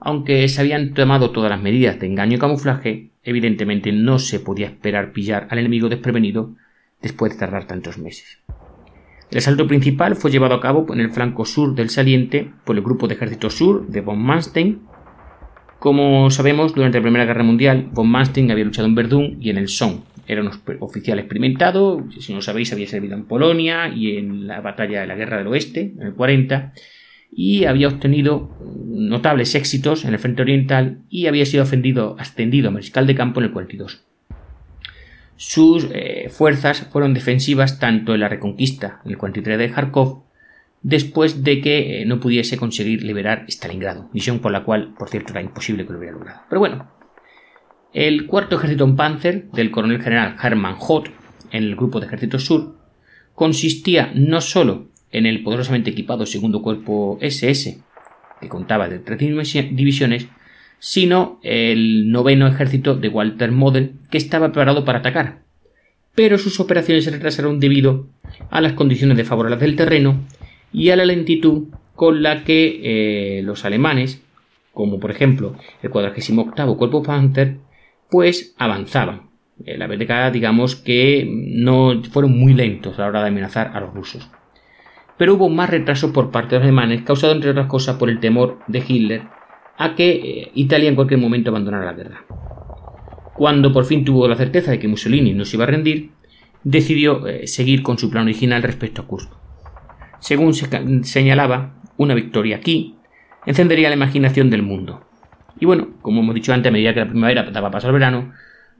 Aunque 0.00 0.48
se 0.48 0.60
habían 0.60 0.94
tomado 0.94 1.30
todas 1.30 1.50
las 1.50 1.62
medidas 1.62 2.00
de 2.00 2.06
engaño 2.06 2.36
y 2.36 2.40
camuflaje, 2.40 3.10
evidentemente 3.22 3.92
no 3.92 4.18
se 4.18 4.40
podía 4.40 4.66
esperar 4.66 5.12
pillar 5.12 5.46
al 5.50 5.58
enemigo 5.58 5.88
desprevenido 5.88 6.54
después 7.02 7.32
de 7.32 7.38
tardar 7.38 7.66
tantos 7.66 7.98
meses. 7.98 8.38
El 9.30 9.38
asalto 9.38 9.68
principal 9.68 10.16
fue 10.16 10.32
llevado 10.32 10.54
a 10.54 10.60
cabo 10.60 10.92
en 10.92 10.98
el 10.98 11.10
flanco 11.10 11.44
sur 11.44 11.74
del 11.74 11.90
saliente 11.90 12.50
por 12.64 12.76
el 12.76 12.82
Grupo 12.82 13.06
de 13.06 13.14
Ejército 13.14 13.48
Sur 13.48 13.86
de 13.86 14.00
von 14.00 14.20
Manstein. 14.20 14.80
Como 15.78 16.30
sabemos, 16.30 16.74
durante 16.74 16.98
la 16.98 17.02
Primera 17.02 17.26
Guerra 17.26 17.44
Mundial, 17.44 17.88
von 17.92 18.08
Manstein 18.08 18.50
había 18.50 18.64
luchado 18.64 18.88
en 18.88 18.96
Verdún 18.96 19.36
y 19.40 19.50
en 19.50 19.58
el 19.58 19.68
Somme. 19.68 20.00
Era 20.30 20.42
un 20.42 20.50
oficial 20.78 21.18
experimentado, 21.18 22.06
si 22.20 22.32
no 22.32 22.40
sabéis, 22.40 22.72
había 22.72 22.86
servido 22.86 23.16
en 23.16 23.24
Polonia 23.24 23.88
y 23.88 24.16
en 24.16 24.46
la 24.46 24.60
batalla 24.60 25.00
de 25.00 25.08
la 25.08 25.16
Guerra 25.16 25.38
del 25.38 25.48
Oeste, 25.48 25.92
en 25.98 26.06
el 26.06 26.14
40, 26.14 26.72
y 27.32 27.64
había 27.64 27.88
obtenido 27.88 28.56
notables 28.86 29.56
éxitos 29.56 30.04
en 30.04 30.12
el 30.12 30.20
frente 30.20 30.42
oriental 30.42 31.00
y 31.08 31.26
había 31.26 31.44
sido 31.46 31.64
ascendido, 31.64 32.16
a 32.16 32.70
mariscal 32.70 33.08
de 33.08 33.14
campo 33.16 33.40
en 33.40 33.46
el 33.46 33.52
42. 33.52 34.04
Sus 35.34 35.88
eh, 35.92 36.28
fuerzas 36.30 36.86
fueron 36.92 37.12
defensivas 37.12 37.80
tanto 37.80 38.14
en 38.14 38.20
la 38.20 38.28
reconquista 38.28 39.00
en 39.04 39.10
el 39.10 39.18
43 39.18 39.58
de 39.58 39.72
Kharkov, 39.72 40.22
después 40.82 41.42
de 41.42 41.60
que 41.60 42.02
eh, 42.02 42.04
no 42.06 42.20
pudiese 42.20 42.56
conseguir 42.56 43.02
liberar 43.02 43.46
Stalingrado, 43.48 44.08
misión 44.12 44.38
por 44.38 44.52
la 44.52 44.62
cual, 44.62 44.94
por 44.96 45.08
cierto, 45.08 45.32
era 45.32 45.42
imposible 45.42 45.84
que 45.84 45.92
lo 45.92 45.98
hubiera 45.98 46.14
logrado. 46.14 46.42
Pero 46.48 46.60
bueno, 46.60 46.99
el 47.92 48.26
cuarto 48.26 48.56
ejército 48.56 48.84
en 48.84 48.96
Panzer 48.96 49.50
del 49.52 49.70
coronel 49.70 50.02
general 50.02 50.36
Hermann 50.42 50.76
Hoth 50.78 51.08
en 51.50 51.64
el 51.64 51.76
grupo 51.76 52.00
de 52.00 52.06
ejércitos 52.06 52.44
sur 52.44 52.76
consistía 53.34 54.12
no 54.14 54.40
solo 54.40 54.88
en 55.12 55.26
el 55.26 55.42
poderosamente 55.42 55.90
equipado 55.90 56.26
segundo 56.26 56.62
cuerpo 56.62 57.18
SS, 57.20 57.80
que 58.40 58.48
contaba 58.48 58.88
de 58.88 58.98
tres 59.00 59.18
divisiones, 59.18 60.28
sino 60.78 61.40
el 61.42 62.10
noveno 62.10 62.46
ejército 62.46 62.94
de 62.94 63.08
Walter 63.08 63.50
Model, 63.50 63.94
que 64.10 64.18
estaba 64.18 64.48
preparado 64.48 64.84
para 64.84 65.00
atacar. 65.00 65.40
Pero 66.14 66.38
sus 66.38 66.60
operaciones 66.60 67.04
se 67.04 67.10
retrasaron 67.10 67.60
debido 67.60 68.06
a 68.50 68.60
las 68.60 68.74
condiciones 68.74 69.16
desfavorables 69.16 69.60
del 69.60 69.76
terreno 69.76 70.20
y 70.72 70.90
a 70.90 70.96
la 70.96 71.04
lentitud 71.04 71.68
con 71.94 72.22
la 72.22 72.44
que 72.44 72.80
eh, 73.38 73.42
los 73.42 73.64
alemanes, 73.64 74.22
como 74.72 75.00
por 75.00 75.10
ejemplo 75.10 75.56
el 75.82 75.90
48 75.90 76.76
Cuerpo 76.76 77.02
Panther, 77.02 77.56
pues 78.10 78.54
avanzaban. 78.58 79.30
Eh, 79.64 79.76
la 79.76 79.86
verdad, 79.86 80.32
digamos 80.32 80.76
que 80.76 81.28
no 81.30 82.02
fueron 82.10 82.38
muy 82.38 82.54
lentos 82.54 82.98
a 82.98 83.02
la 83.02 83.08
hora 83.08 83.22
de 83.22 83.28
amenazar 83.28 83.72
a 83.74 83.80
los 83.80 83.94
rusos. 83.94 84.28
Pero 85.16 85.34
hubo 85.34 85.48
más 85.48 85.68
retraso 85.68 86.12
por 86.12 86.30
parte 86.30 86.54
de 86.54 86.60
los 86.60 86.64
alemanes, 86.64 87.02
causado 87.02 87.32
entre 87.32 87.50
otras 87.50 87.66
cosas 87.66 87.96
por 87.96 88.08
el 88.08 88.20
temor 88.20 88.58
de 88.68 88.82
Hitler 88.86 89.22
a 89.76 89.94
que 89.94 90.10
eh, 90.10 90.50
Italia 90.54 90.88
en 90.88 90.94
cualquier 90.94 91.20
momento 91.20 91.50
abandonara 91.50 91.86
la 91.86 91.92
guerra. 91.92 92.24
Cuando 93.34 93.72
por 93.72 93.84
fin 93.84 94.04
tuvo 94.04 94.28
la 94.28 94.36
certeza 94.36 94.70
de 94.70 94.78
que 94.78 94.88
Mussolini 94.88 95.32
no 95.32 95.44
se 95.44 95.56
iba 95.56 95.64
a 95.64 95.68
rendir, 95.68 96.10
decidió 96.62 97.26
eh, 97.26 97.46
seguir 97.46 97.82
con 97.82 97.98
su 97.98 98.10
plan 98.10 98.24
original 98.24 98.62
respecto 98.62 99.02
a 99.02 99.06
Kursk. 99.06 99.30
Según 100.20 100.52
se 100.52 100.68
señalaba, 101.04 101.80
una 101.96 102.14
victoria 102.14 102.56
aquí 102.56 102.96
encendería 103.46 103.88
la 103.88 103.96
imaginación 103.96 104.50
del 104.50 104.62
mundo. 104.62 105.06
Y 105.60 105.66
bueno, 105.66 105.90
como 106.02 106.22
hemos 106.22 106.34
dicho 106.34 106.52
antes, 106.52 106.70
a 106.70 106.72
medida 106.72 106.94
que 106.94 107.00
la 107.00 107.08
primavera 107.08 107.50
daba 107.50 107.70
paso 107.70 107.86
al 107.86 107.92
verano, 107.92 108.32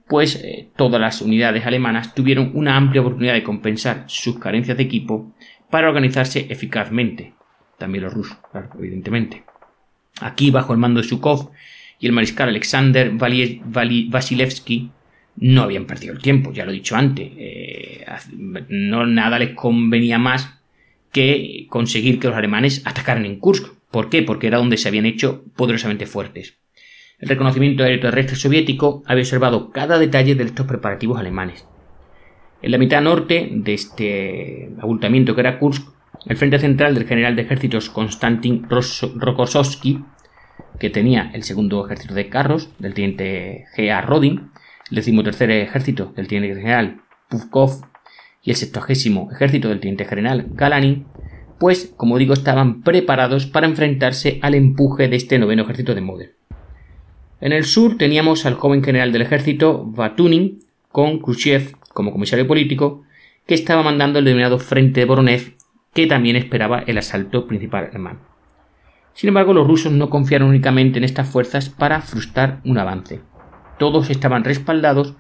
pues 0.09 0.35
eh, 0.37 0.71
todas 0.77 1.01
las 1.01 1.23
unidades 1.23 1.65
alemanas 1.67 2.15
tuvieron 2.15 2.51
una 2.55 2.77
amplia 2.77 3.03
oportunidad 3.03 3.35
de 3.35 3.45
compensar 3.45 4.05
sus 4.09 4.39
carencias 4.39 4.77
de 4.77 4.83
equipo 4.83 5.33
para 5.71 5.89
organizarse 5.89 6.47
eficazmente. 6.51 7.35
También 7.79 8.05
los 8.05 8.13
rusos, 8.13 8.37
evidentemente. 8.79 9.45
Aquí, 10.21 10.51
bajo 10.51 10.73
el 10.73 10.79
mando 10.79 11.01
de 11.01 11.07
Zhukov 11.07 11.51
y 11.99 12.07
el 12.07 12.13
mariscal 12.13 12.49
Alexander 12.49 13.13
Vasilevsky, 13.13 14.91
no 15.37 15.63
habían 15.63 15.87
perdido 15.87 16.13
el 16.13 16.21
tiempo, 16.21 16.53
ya 16.53 16.65
lo 16.65 16.73
he 16.73 16.75
dicho 16.75 16.97
antes. 16.97 17.31
Eh, 17.37 18.05
no 18.69 19.07
nada 19.07 19.39
les 19.39 19.51
convenía 19.51 20.19
más 20.19 20.61
que 21.13 21.67
conseguir 21.69 22.19
que 22.19 22.29
los 22.29 22.37
alemanes 22.37 22.83
atacaran 22.85 23.27
en 23.27 23.39
Kursk. 23.39 23.75
¿Por 23.91 24.09
qué? 24.09 24.23
Porque 24.23 24.47
era 24.47 24.59
donde 24.59 24.77
se 24.77 24.89
habían 24.89 25.07
hecho 25.07 25.45
poderosamente 25.57 26.07
fuertes. 26.07 26.60
El 27.21 27.29
reconocimiento 27.29 27.85
aéreo 27.85 28.01
terrestre 28.01 28.35
soviético 28.35 29.03
había 29.05 29.23
observado 29.23 29.71
cada 29.73 29.99
detalle 29.99 30.35
de 30.35 30.45
estos 30.45 30.67
preparativos 30.67 31.19
alemanes. 31.19 31.67
En 32.63 32.71
la 32.71 32.79
mitad 32.79 33.03
norte 33.03 33.51
de 33.53 33.75
este 33.75 34.71
abultamiento 34.81 35.35
que 35.35 35.43
era 35.43 35.59
Kursk, 35.59 35.87
el 36.27 36.39
frente 36.39 36.59
central 36.59 36.95
del 36.95 37.07
general 37.07 37.37
de 37.37 37.43
ejércitos 37.43 37.91
Konstantin 37.91 38.67
Rokossovsky, 38.71 40.03
que 40.79 40.89
tenía 40.89 41.31
el 41.35 41.43
segundo 41.43 41.85
ejército 41.85 42.15
de 42.15 42.31
carros 42.31 42.71
del 42.79 42.95
teniente 42.95 43.67
G.A. 43.77 44.01
Rodin, 44.01 44.51
el 44.91 44.97
decimotercer 44.97 45.51
ejército 45.51 46.15
del 46.17 46.27
teniente 46.27 46.59
general 46.59 47.03
Puvkov 47.29 47.83
y 48.43 48.51
el 48.51 48.57
sextogésimo 48.57 49.31
ejército 49.31 49.69
del 49.69 49.81
teniente 49.81 50.07
general 50.07 50.47
Galanin, 50.53 51.07
pues, 51.59 51.93
como 51.99 52.17
digo, 52.17 52.33
estaban 52.33 52.83
preparados 52.83 53.45
para 53.45 53.67
enfrentarse 53.67 54.39
al 54.41 54.55
empuje 54.55 55.09
de 55.09 55.17
este 55.17 55.39
noveno 55.39 55.65
ejército 55.65 55.95
de 55.95 56.01
Model. 56.01 56.40
En 57.41 57.53
el 57.53 57.65
sur 57.65 57.97
teníamos 57.97 58.45
al 58.45 58.55
joven 58.55 58.85
general 58.85 59.13
del 59.13 59.23
ejército 59.23 59.85
Batunin, 59.85 60.61
con 60.93 61.21
Khrushchev 61.21 61.77
como 61.95 62.13
comisario 62.13 62.47
político, 62.47 63.03
que 63.47 63.55
estaba 63.55 63.83
mandando 63.83 64.19
el 64.19 64.25
denominado 64.25 64.59
Frente 64.59 65.01
de 65.01 65.07
Voronev 65.07 65.55
que 65.93 66.07
también 66.07 66.37
esperaba 66.37 66.79
el 66.81 66.99
asalto 66.99 67.47
principal 67.47 67.89
alemán. 67.91 68.19
Sin 69.15 69.29
embargo, 69.29 69.55
los 69.55 69.67
rusos 69.67 69.91
no 69.93 70.09
confiaron 70.09 70.51
únicamente 70.51 70.99
en 70.99 71.05
estas 71.05 71.29
fuerzas 71.29 71.69
para 71.69 72.01
frustrar 72.01 72.61
un 72.65 72.79
avance. 72.79 73.19
Todos 73.79 74.09
estaban 74.11 74.45
respaldados 74.45 75.17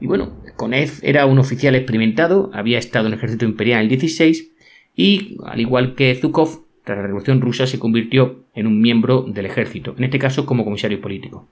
Y 0.00 0.06
bueno, 0.06 0.34
Konev 0.56 1.00
era 1.02 1.26
un 1.26 1.38
oficial 1.38 1.74
experimentado, 1.74 2.50
había 2.52 2.78
estado 2.78 3.06
en 3.06 3.12
el 3.12 3.18
ejército 3.18 3.44
imperial 3.44 3.80
en 3.80 3.84
el 3.84 3.88
16 3.88 4.50
y, 4.96 5.38
al 5.44 5.60
igual 5.60 5.94
que 5.94 6.14
Zhukov, 6.14 6.64
tras 6.84 6.98
la 6.98 7.02
Revolución 7.02 7.40
Rusa 7.40 7.66
se 7.66 7.78
convirtió 7.78 8.44
en 8.54 8.66
un 8.66 8.80
miembro 8.80 9.22
del 9.22 9.46
ejército, 9.46 9.94
en 9.96 10.04
este 10.04 10.18
caso 10.18 10.46
como 10.46 10.64
comisario 10.64 11.00
político. 11.00 11.48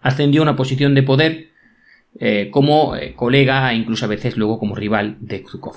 Ascendió 0.00 0.42
a 0.42 0.44
una 0.44 0.56
posición 0.56 0.94
de 0.94 1.02
poder 1.02 1.48
eh, 2.18 2.48
como 2.50 2.96
eh, 2.96 3.14
colega 3.14 3.72
e 3.72 3.76
incluso 3.76 4.04
a 4.04 4.08
veces 4.08 4.36
luego 4.36 4.58
como 4.58 4.74
rival 4.74 5.16
de 5.20 5.44
Zhukov. 5.48 5.76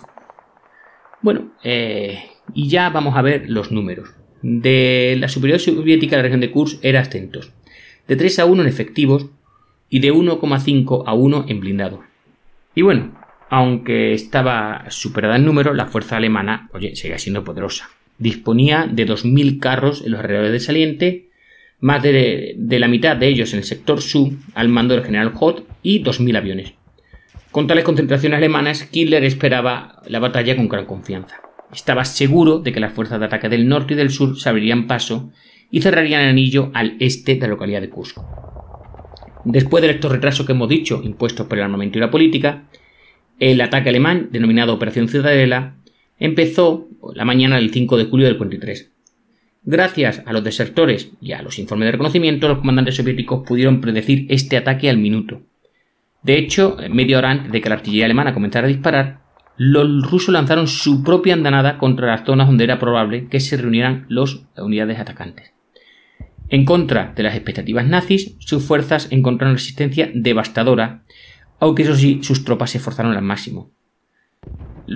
Bueno, 1.22 1.52
y 1.64 2.68
ya 2.68 2.90
vamos 2.90 3.16
a 3.16 3.22
ver 3.22 3.50
los 3.50 3.72
números. 3.72 4.10
De 4.42 5.16
la 5.20 5.28
superioridad 5.28 5.64
soviética 5.64 6.16
de 6.16 6.22
la 6.22 6.24
región 6.24 6.42
de 6.42 6.52
Kursk 6.52 6.84
era 6.84 7.00
ascentos. 7.00 7.52
De 8.08 8.16
3 8.16 8.40
a 8.40 8.46
1 8.46 8.62
en 8.62 8.68
efectivos 8.68 9.28
y 9.90 10.02
de 10.02 10.14
1,5 10.14 11.04
a 11.08 11.14
1 11.14 11.46
en 11.48 11.60
blindados. 11.60 12.02
Y 12.76 12.82
bueno, 12.82 13.14
aunque 13.50 14.14
estaba 14.14 14.86
superada 14.90 15.38
en 15.38 15.46
número, 15.46 15.74
la 15.74 15.86
fuerza 15.86 16.18
alemana, 16.18 16.70
oye, 16.74 16.96
seguía 16.96 17.18
siendo 17.18 17.44
poderosa. 17.44 17.90
Disponía 18.18 18.88
de 18.92 19.08
2.000 19.08 19.60
carros 19.60 20.04
en 20.06 20.12
los 20.12 20.20
alrededores 20.20 20.52
de 20.52 20.60
Saliente, 20.60 21.30
más 21.80 22.04
de, 22.04 22.56
la 22.58 22.88
mitad 22.88 23.16
de 23.16 23.28
ellos 23.28 23.54
en 23.54 23.60
el 23.60 23.66
sector 23.66 24.02
sur, 24.02 24.32
al 24.54 24.70
mando 24.70 24.94
del 24.94 25.06
general 25.06 25.34
Hoth, 25.40 25.64
y 25.84 26.04
2.000 26.04 26.38
aviones. 26.38 26.74
Con 27.52 27.68
tales 27.68 27.86
concentraciones 27.86 28.38
alemanas, 28.38 28.90
Hitler 28.92 29.24
esperaba 29.24 30.02
la 30.08 30.20
batalla 30.20 30.56
con 30.56 30.68
gran 30.68 30.86
confianza. 30.86 31.38
Estaba 31.72 32.04
seguro 32.04 32.60
de 32.60 32.74
que 32.74 32.80
las 32.80 32.94
fuerzas 32.94 33.20
de 33.20 33.26
ataque 33.26 33.50
del 33.50 33.68
norte 33.68 33.94
y 33.94 33.98
del 33.98 34.10
sur 34.10 34.38
se 34.38 34.50
abrirían 34.50 34.88
paso 34.88 35.32
y 35.72 35.82
cerrarían 35.82 36.22
el 36.22 36.30
anillo 36.30 36.72
al 36.74 36.98
este 37.00 37.36
de 37.36 37.42
la 37.42 37.48
localidad 37.48 37.82
de 37.82 37.90
Kursk. 37.90 38.18
Después 39.46 39.82
del 39.84 39.92
estos 39.92 40.12
retrasos 40.12 40.46
que 40.46 40.54
hemos 40.54 40.68
dicho, 40.68 41.02
impuestos 41.04 41.46
por 41.46 41.58
el 41.58 41.64
armamento 41.64 41.98
y 41.98 42.02
la 42.02 42.10
política, 42.10 42.64
el 43.40 43.62
ataque 43.62 43.90
alemán, 43.90 44.30
denominado 44.32 44.74
Operación 44.74 45.08
Ciudadela, 45.08 45.76
empezó 46.20 46.88
la 47.14 47.26
mañana 47.26 47.58
del 47.58 47.72
5 47.72 47.98
de 47.98 48.06
julio 48.06 48.26
del 48.26 48.38
43. 48.38 48.92
Gracias 49.64 50.24
a 50.26 50.34
los 50.34 50.44
desertores 50.44 51.12
y 51.22 51.34
a 51.34 51.44
los 51.44 51.60
informes 51.60 51.88
de 51.88 51.92
reconocimiento, 51.94 52.48
los 52.48 52.58
comandantes 52.60 52.96
soviéticos 52.96 53.46
pudieron 53.46 53.82
predecir 53.82 54.26
este 54.30 54.58
ataque 54.58 54.90
al 54.90 54.98
minuto. 54.98 55.42
De 56.24 56.38
hecho, 56.38 56.78
media 56.90 57.20
hora 57.20 57.32
antes 57.32 57.52
de 57.52 57.62
que 57.62 57.70
la 57.70 57.76
artillería 57.76 58.06
alemana 58.06 58.34
comenzara 58.34 58.66
a 58.66 58.70
disparar, 58.70 59.22
los 59.58 60.10
rusos 60.10 60.34
lanzaron 60.34 60.68
su 60.68 61.04
propia 61.04 61.36
andanada 61.36 61.78
contra 61.78 62.08
las 62.08 62.26
zonas 62.26 62.48
donde 62.48 62.64
era 62.64 62.80
probable 62.80 63.28
que 63.28 63.40
se 63.40 63.58
reunieran 63.58 64.06
las 64.10 64.44
unidades 64.58 65.00
atacantes. 65.00 65.55
En 66.50 66.66
contra 66.66 67.14
de 67.16 67.24
las 67.24 67.36
expectativas 67.36 67.86
nazis, 67.86 68.36
sus 68.40 68.64
fuerzas 68.64 69.08
encontraron 69.12 69.56
resistencia 69.56 70.12
devastadora 70.14 71.04
aunque 71.60 71.84
eso 71.84 71.96
sí, 71.96 72.20
sus 72.22 72.44
tropas 72.44 72.72
se 72.72 72.78
esforzaron 72.78 73.16
al 73.16 73.24
máximo. 73.24 73.72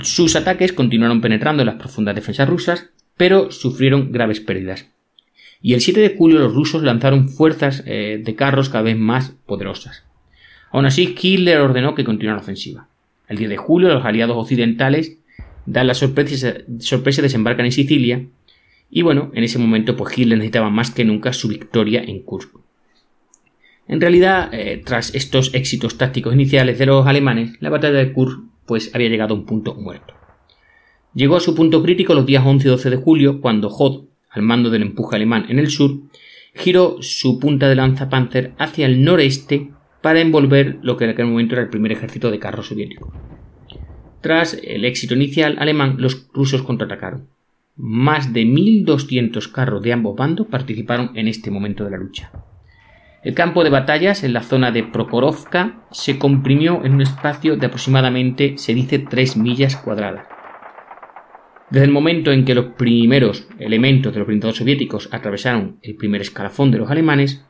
Sus 0.01 0.35
ataques 0.35 0.73
continuaron 0.73 1.21
penetrando 1.21 1.61
en 1.61 1.67
las 1.67 1.75
profundas 1.75 2.15
defensas 2.15 2.49
rusas, 2.49 2.89
pero 3.17 3.51
sufrieron 3.51 4.11
graves 4.11 4.39
pérdidas. 4.39 4.87
Y 5.61 5.73
el 5.73 5.81
7 5.81 5.99
de 5.99 6.15
julio 6.15 6.39
los 6.39 6.53
rusos 6.53 6.83
lanzaron 6.83 7.27
fuerzas 7.27 7.83
eh, 7.85 8.21
de 8.23 8.35
carros 8.35 8.69
cada 8.69 8.83
vez 8.83 8.97
más 8.97 9.35
poderosas. 9.45 10.05
Aún 10.71 10.85
así, 10.85 11.15
Hitler 11.19 11.59
ordenó 11.59 11.95
que 11.95 12.03
continuara 12.03 12.37
la 12.37 12.43
ofensiva. 12.43 12.87
El 13.27 13.37
10 13.37 13.49
de 13.49 13.57
julio 13.57 13.89
los 13.89 14.05
aliados 14.05 14.37
occidentales 14.37 15.17
dan 15.65 15.87
la 15.87 15.93
sorpresa, 15.93 16.53
sorpresa 16.79 17.21
desembarcan 17.21 17.65
en 17.65 17.71
Sicilia, 17.71 18.25
y 18.89 19.01
bueno, 19.01 19.31
en 19.33 19.43
ese 19.43 19.59
momento 19.59 19.95
pues 19.95 20.17
Hitler 20.17 20.37
necesitaba 20.37 20.69
más 20.69 20.91
que 20.91 21.05
nunca 21.05 21.33
su 21.33 21.47
victoria 21.47 22.03
en 22.03 22.23
Kursk. 22.23 22.55
En 23.87 23.99
realidad, 23.99 24.53
eh, 24.53 24.81
tras 24.85 25.15
estos 25.15 25.53
éxitos 25.55 25.97
tácticos 25.97 26.33
iniciales 26.33 26.77
de 26.77 26.85
los 26.85 27.07
alemanes, 27.07 27.57
la 27.59 27.69
batalla 27.69 27.97
de 27.97 28.13
Kursk 28.13 28.39
pues, 28.67 28.93
había 28.93 29.09
llegado 29.09 29.33
a 29.33 29.37
un 29.37 29.45
punto 29.45 29.73
muerto. 29.73 30.13
Llegó 31.15 31.35
a 31.35 31.39
su 31.39 31.55
punto 31.55 31.81
crítico 31.81 32.13
los 32.13 32.27
días 32.27 32.45
11 32.45 32.67
y 32.67 32.71
12 32.71 32.89
de 32.91 32.95
julio, 32.97 33.41
cuando 33.41 33.69
Hoth, 33.69 34.07
al 34.29 34.43
mando 34.43 34.69
del 34.69 34.83
empuje 34.83 35.15
alemán 35.15 35.47
en 35.49 35.57
el 35.57 35.71
sur, 35.71 36.01
giró 36.53 36.97
su 37.01 37.39
punta 37.39 37.67
de 37.67 37.75
lanza 37.75 38.09
Panzer 38.09 38.53
hacia 38.59 38.85
el 38.85 39.03
noreste 39.03 39.71
para 40.01 40.21
envolver 40.21 40.77
lo 40.83 40.95
que 40.95 41.05
en 41.05 41.09
aquel 41.09 41.25
momento 41.25 41.55
era 41.55 41.63
el 41.63 41.69
primer 41.69 41.91
ejército 41.91 42.29
de 42.29 42.37
carros 42.37 42.67
soviético. 42.67 43.11
Tras 44.21 44.53
el 44.63 44.85
éxito 44.85 45.15
inicial 45.15 45.57
alemán, 45.59 45.95
los 45.97 46.27
rusos 46.31 46.61
contraatacaron. 46.61 47.27
Más 47.81 48.33
de 48.33 48.43
1.200 48.43 49.53
carros 49.53 49.81
de 49.81 49.93
ambos 49.93 50.13
bandos 50.17 50.47
participaron 50.47 51.11
en 51.15 51.29
este 51.29 51.49
momento 51.49 51.85
de 51.85 51.91
la 51.91 51.97
lucha. 51.97 52.29
El 53.23 53.33
campo 53.33 53.63
de 53.63 53.69
batallas 53.69 54.25
en 54.25 54.33
la 54.33 54.43
zona 54.43 54.71
de 54.71 54.83
Prokhorovka 54.83 55.85
se 55.89 56.19
comprimió 56.19 56.83
en 56.83 56.95
un 56.95 57.01
espacio 57.01 57.55
de 57.55 57.67
aproximadamente, 57.67 58.57
se 58.57 58.73
dice, 58.73 58.99
3 58.99 59.37
millas 59.37 59.77
cuadradas. 59.77 60.27
Desde 61.69 61.85
el 61.85 61.91
momento 61.91 62.33
en 62.33 62.43
que 62.43 62.53
los 62.53 62.65
primeros 62.77 63.47
elementos 63.59 64.11
de 64.11 64.19
los 64.19 64.27
blindados 64.27 64.57
soviéticos 64.57 65.07
atravesaron 65.13 65.79
el 65.81 65.95
primer 65.95 66.19
escalafón 66.19 66.71
de 66.71 66.79
los 66.79 66.91
alemanes, 66.91 67.45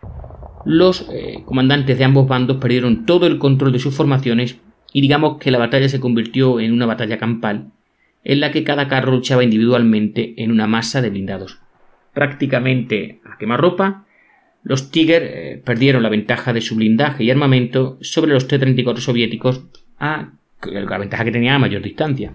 los 0.63 1.09
eh, 1.11 1.41
comandantes 1.43 1.97
de 1.97 2.03
ambos 2.03 2.27
bandos 2.27 2.57
perdieron 2.57 3.07
todo 3.07 3.25
el 3.25 3.39
control 3.39 3.71
de 3.71 3.79
sus 3.79 3.95
formaciones 3.95 4.59
y 4.93 5.01
digamos 5.01 5.39
que 5.39 5.49
la 5.49 5.57
batalla 5.57 5.89
se 5.89 5.99
convirtió 5.99 6.59
en 6.59 6.71
una 6.71 6.85
batalla 6.85 7.17
campal 7.17 7.71
en 8.23 8.39
la 8.39 8.51
que 8.51 8.63
cada 8.63 8.87
carro 8.87 9.11
luchaba 9.11 9.43
individualmente 9.43 10.33
en 10.37 10.51
una 10.51 10.67
masa 10.67 11.01
de 11.01 11.09
blindados, 11.09 11.59
prácticamente 12.13 13.21
a 13.25 13.37
quemarropa 13.37 14.05
los 14.63 14.91
Tiger 14.91 15.23
eh, 15.23 15.61
perdieron 15.63 16.03
la 16.03 16.09
ventaja 16.09 16.53
de 16.53 16.61
su 16.61 16.75
blindaje 16.75 17.23
y 17.23 17.31
armamento 17.31 17.97
sobre 18.01 18.33
los 18.33 18.47
T-34 18.47 18.97
soviéticos 18.97 19.63
a 19.99 20.33
la 20.63 20.97
ventaja 20.97 21.23
que 21.23 21.31
tenía 21.31 21.55
a 21.55 21.59
mayor 21.59 21.81
distancia. 21.81 22.33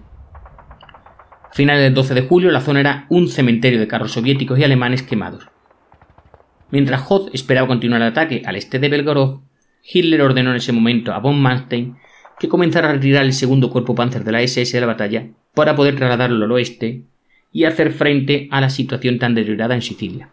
A 1.43 1.53
finales 1.53 1.83
del 1.83 1.93
12 1.93 2.13
de 2.15 2.21
julio 2.21 2.51
la 2.51 2.61
zona 2.61 2.79
era 2.79 3.05
un 3.09 3.27
cementerio 3.27 3.79
de 3.79 3.87
carros 3.87 4.11
soviéticos 4.13 4.57
y 4.57 4.63
alemanes 4.63 5.03
quemados. 5.03 5.47
Mientras 6.71 7.05
Hoth 7.07 7.29
esperaba 7.33 7.67
continuar 7.67 8.01
el 8.01 8.07
ataque 8.07 8.41
al 8.45 8.55
este 8.55 8.79
de 8.79 8.89
Belgorod, 8.89 9.41
Hitler 9.83 10.21
ordenó 10.23 10.49
en 10.49 10.57
ese 10.57 10.71
momento 10.71 11.13
a 11.13 11.19
von 11.19 11.39
Manstein 11.39 11.95
que 12.39 12.49
comenzara 12.49 12.89
a 12.89 12.93
retirar 12.93 13.23
el 13.23 13.33
segundo 13.33 13.69
cuerpo 13.69 13.95
panzer 13.95 14.23
de 14.23 14.31
la 14.31 14.41
SS 14.41 14.75
de 14.75 14.81
la 14.81 14.87
batalla 14.87 15.27
para 15.53 15.75
poder 15.75 15.95
trasladarlo 15.95 16.45
al 16.45 16.51
oeste 16.51 17.03
y 17.51 17.63
hacer 17.63 17.91
frente 17.91 18.47
a 18.51 18.59
la 18.59 18.69
situación 18.69 19.19
tan 19.19 19.35
deteriorada 19.35 19.75
en 19.75 19.81
Sicilia. 19.81 20.29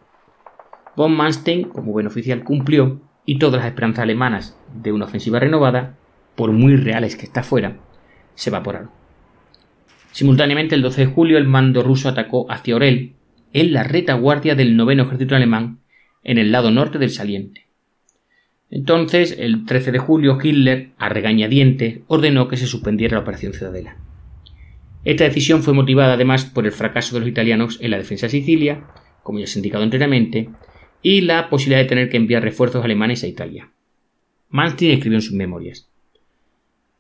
Von 0.96 1.12
Manstein, 1.16 1.64
como 1.68 1.92
buen 1.92 2.06
oficial, 2.06 2.42
cumplió 2.44 3.00
y 3.24 3.38
todas 3.38 3.60
las 3.60 3.66
esperanzas 3.66 4.02
alemanas 4.02 4.58
de 4.74 4.92
una 4.92 5.04
ofensiva 5.04 5.38
renovada, 5.38 5.96
por 6.34 6.52
muy 6.52 6.76
reales 6.76 7.16
que 7.16 7.24
está 7.24 7.42
fuera, 7.42 7.78
se 8.34 8.50
evaporaron. 8.50 8.90
Simultáneamente, 10.10 10.74
el 10.74 10.82
12 10.82 11.02
de 11.02 11.12
julio, 11.12 11.38
el 11.38 11.46
mando 11.46 11.82
ruso 11.82 12.08
atacó 12.08 12.50
hacia 12.50 12.76
Orel, 12.76 13.14
en 13.52 13.72
la 13.72 13.82
retaguardia 13.82 14.54
del 14.54 14.76
noveno 14.76 15.04
ejército 15.04 15.36
alemán, 15.36 15.80
en 16.24 16.38
el 16.38 16.52
lado 16.52 16.70
norte 16.70 16.98
del 16.98 17.10
saliente. 17.10 17.66
Entonces, 18.72 19.36
el 19.38 19.66
13 19.66 19.92
de 19.92 19.98
julio, 19.98 20.38
Hitler, 20.42 20.92
a 20.96 21.10
regañadientes, 21.10 22.00
ordenó 22.06 22.48
que 22.48 22.56
se 22.56 22.66
suspendiera 22.66 23.16
la 23.16 23.22
operación 23.22 23.52
Ciudadela. 23.52 23.98
Esta 25.04 25.24
decisión 25.24 25.62
fue 25.62 25.74
motivada 25.74 26.14
además 26.14 26.46
por 26.46 26.64
el 26.64 26.72
fracaso 26.72 27.14
de 27.14 27.20
los 27.20 27.28
italianos 27.28 27.78
en 27.82 27.90
la 27.90 27.98
defensa 27.98 28.26
de 28.26 28.30
Sicilia, 28.30 28.84
como 29.22 29.38
ya 29.38 29.46
se 29.46 29.58
ha 29.58 29.60
indicado 29.60 29.84
anteriormente, 29.84 30.48
y 31.02 31.20
la 31.20 31.50
posibilidad 31.50 31.82
de 31.82 31.88
tener 31.88 32.08
que 32.08 32.16
enviar 32.16 32.42
refuerzos 32.42 32.82
alemanes 32.82 33.22
a 33.22 33.26
Italia. 33.26 33.70
Manstein 34.48 34.92
escribió 34.92 35.18
en 35.18 35.22
sus 35.22 35.34
memorias. 35.34 35.90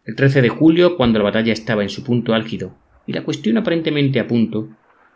El 0.04 0.14
13 0.14 0.42
de 0.42 0.50
julio, 0.50 0.98
cuando 0.98 1.20
la 1.20 1.24
batalla 1.24 1.54
estaba 1.54 1.82
en 1.82 1.88
su 1.88 2.04
punto 2.04 2.34
álgido 2.34 2.76
y 3.06 3.14
la 3.14 3.24
cuestión 3.24 3.56
aparentemente 3.56 4.20
a 4.20 4.26
punto, 4.26 4.68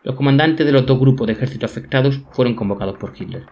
los 0.04 0.14
comandantes 0.14 0.64
de 0.64 0.72
los 0.72 0.86
dos 0.86 0.98
grupos 0.98 1.26
de 1.26 1.34
ejércitos 1.34 1.70
afectados 1.70 2.22
fueron 2.30 2.54
convocados 2.54 2.96
por 2.96 3.12
Hitler. 3.14 3.44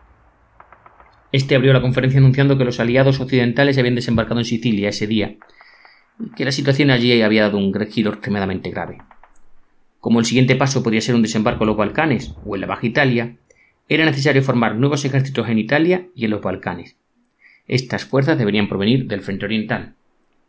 Este 1.34 1.56
abrió 1.56 1.72
la 1.72 1.80
conferencia 1.80 2.20
anunciando 2.20 2.56
que 2.56 2.64
los 2.64 2.78
aliados 2.78 3.18
occidentales 3.18 3.76
habían 3.76 3.96
desembarcado 3.96 4.38
en 4.38 4.44
Sicilia 4.44 4.90
ese 4.90 5.08
día 5.08 5.34
y 6.20 6.30
que 6.30 6.44
la 6.44 6.52
situación 6.52 6.92
allí 6.92 7.20
había 7.22 7.42
dado 7.42 7.58
un 7.58 7.74
giro 7.90 8.12
extremadamente 8.12 8.70
grave. 8.70 8.98
Como 9.98 10.20
el 10.20 10.26
siguiente 10.26 10.54
paso 10.54 10.84
podría 10.84 11.00
ser 11.00 11.16
un 11.16 11.22
desembarco 11.22 11.64
en 11.64 11.68
los 11.70 11.76
Balcanes 11.76 12.36
o 12.46 12.54
en 12.54 12.60
la 12.60 12.68
Baja 12.68 12.86
Italia, 12.86 13.34
era 13.88 14.04
necesario 14.04 14.44
formar 14.44 14.76
nuevos 14.76 15.04
ejércitos 15.04 15.48
en 15.48 15.58
Italia 15.58 16.06
y 16.14 16.26
en 16.26 16.30
los 16.30 16.40
Balcanes. 16.40 16.94
Estas 17.66 18.04
fuerzas 18.04 18.38
deberían 18.38 18.68
provenir 18.68 19.08
del 19.08 19.22
frente 19.22 19.46
oriental, 19.46 19.94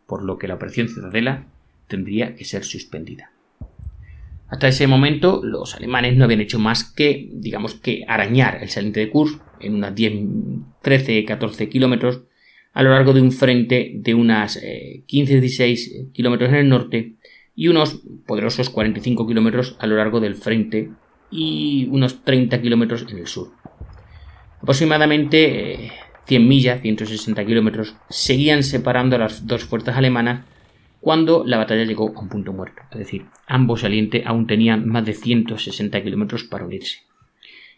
por 0.05 0.23
lo 0.23 0.37
que 0.37 0.47
la 0.47 0.53
operación 0.53 0.87
Ciudadela 0.87 1.47
tendría 1.87 2.35
que 2.35 2.45
ser 2.45 2.63
suspendida. 2.63 3.31
Hasta 4.49 4.67
ese 4.67 4.85
momento 4.85 5.41
los 5.43 5.73
alemanes 5.73 6.15
no 6.15 6.25
habían 6.25 6.41
hecho 6.41 6.59
más 6.59 6.83
que, 6.83 7.27
digamos 7.33 7.73
que, 7.73 8.05
arañar 8.07 8.59
el 8.61 8.69
saliente 8.69 8.99
de 8.99 9.09
Kursk 9.09 9.41
en 9.65 9.75
unas 9.75 9.93
10, 9.93 10.13
13, 10.81 11.25
14 11.25 11.69
kilómetros 11.69 12.21
a 12.73 12.83
lo 12.83 12.91
largo 12.91 13.13
de 13.13 13.21
un 13.21 13.31
frente 13.31 13.93
de 13.95 14.13
unas 14.13 14.61
15-16 14.61 15.61
eh, 15.61 16.07
kilómetros 16.11 16.49
en 16.49 16.55
el 16.55 16.69
norte 16.69 17.15
y 17.55 17.69
unos 17.69 18.01
poderosos 18.27 18.69
45 18.69 19.25
kilómetros 19.25 19.77
a 19.79 19.87
lo 19.87 19.95
largo 19.95 20.19
del 20.19 20.35
frente 20.35 20.91
y 21.31 21.87
unos 21.89 22.23
30 22.23 22.61
kilómetros 22.61 23.05
en 23.09 23.19
el 23.19 23.27
sur. 23.27 23.51
Aproximadamente 24.61 25.91
100 26.25 26.41
eh, 26.41 26.45
millas, 26.45 26.81
160 26.81 27.45
kilómetros, 27.45 27.95
seguían 28.09 28.63
separando 28.63 29.15
a 29.15 29.19
las 29.19 29.47
dos 29.47 29.63
fuerzas 29.63 29.95
alemanas 29.95 30.45
cuando 30.99 31.43
la 31.45 31.57
batalla 31.57 31.85
llegó 31.85 32.09
a 32.09 32.21
un 32.21 32.29
punto 32.29 32.51
muerto. 32.51 32.81
Es 32.91 32.99
decir, 32.99 33.25
ambos 33.47 33.81
salientes 33.81 34.25
aún 34.25 34.47
tenían 34.47 34.87
más 34.87 35.05
de 35.05 35.13
160 35.13 36.03
kilómetros 36.03 36.43
para 36.43 36.65
unirse. 36.65 36.99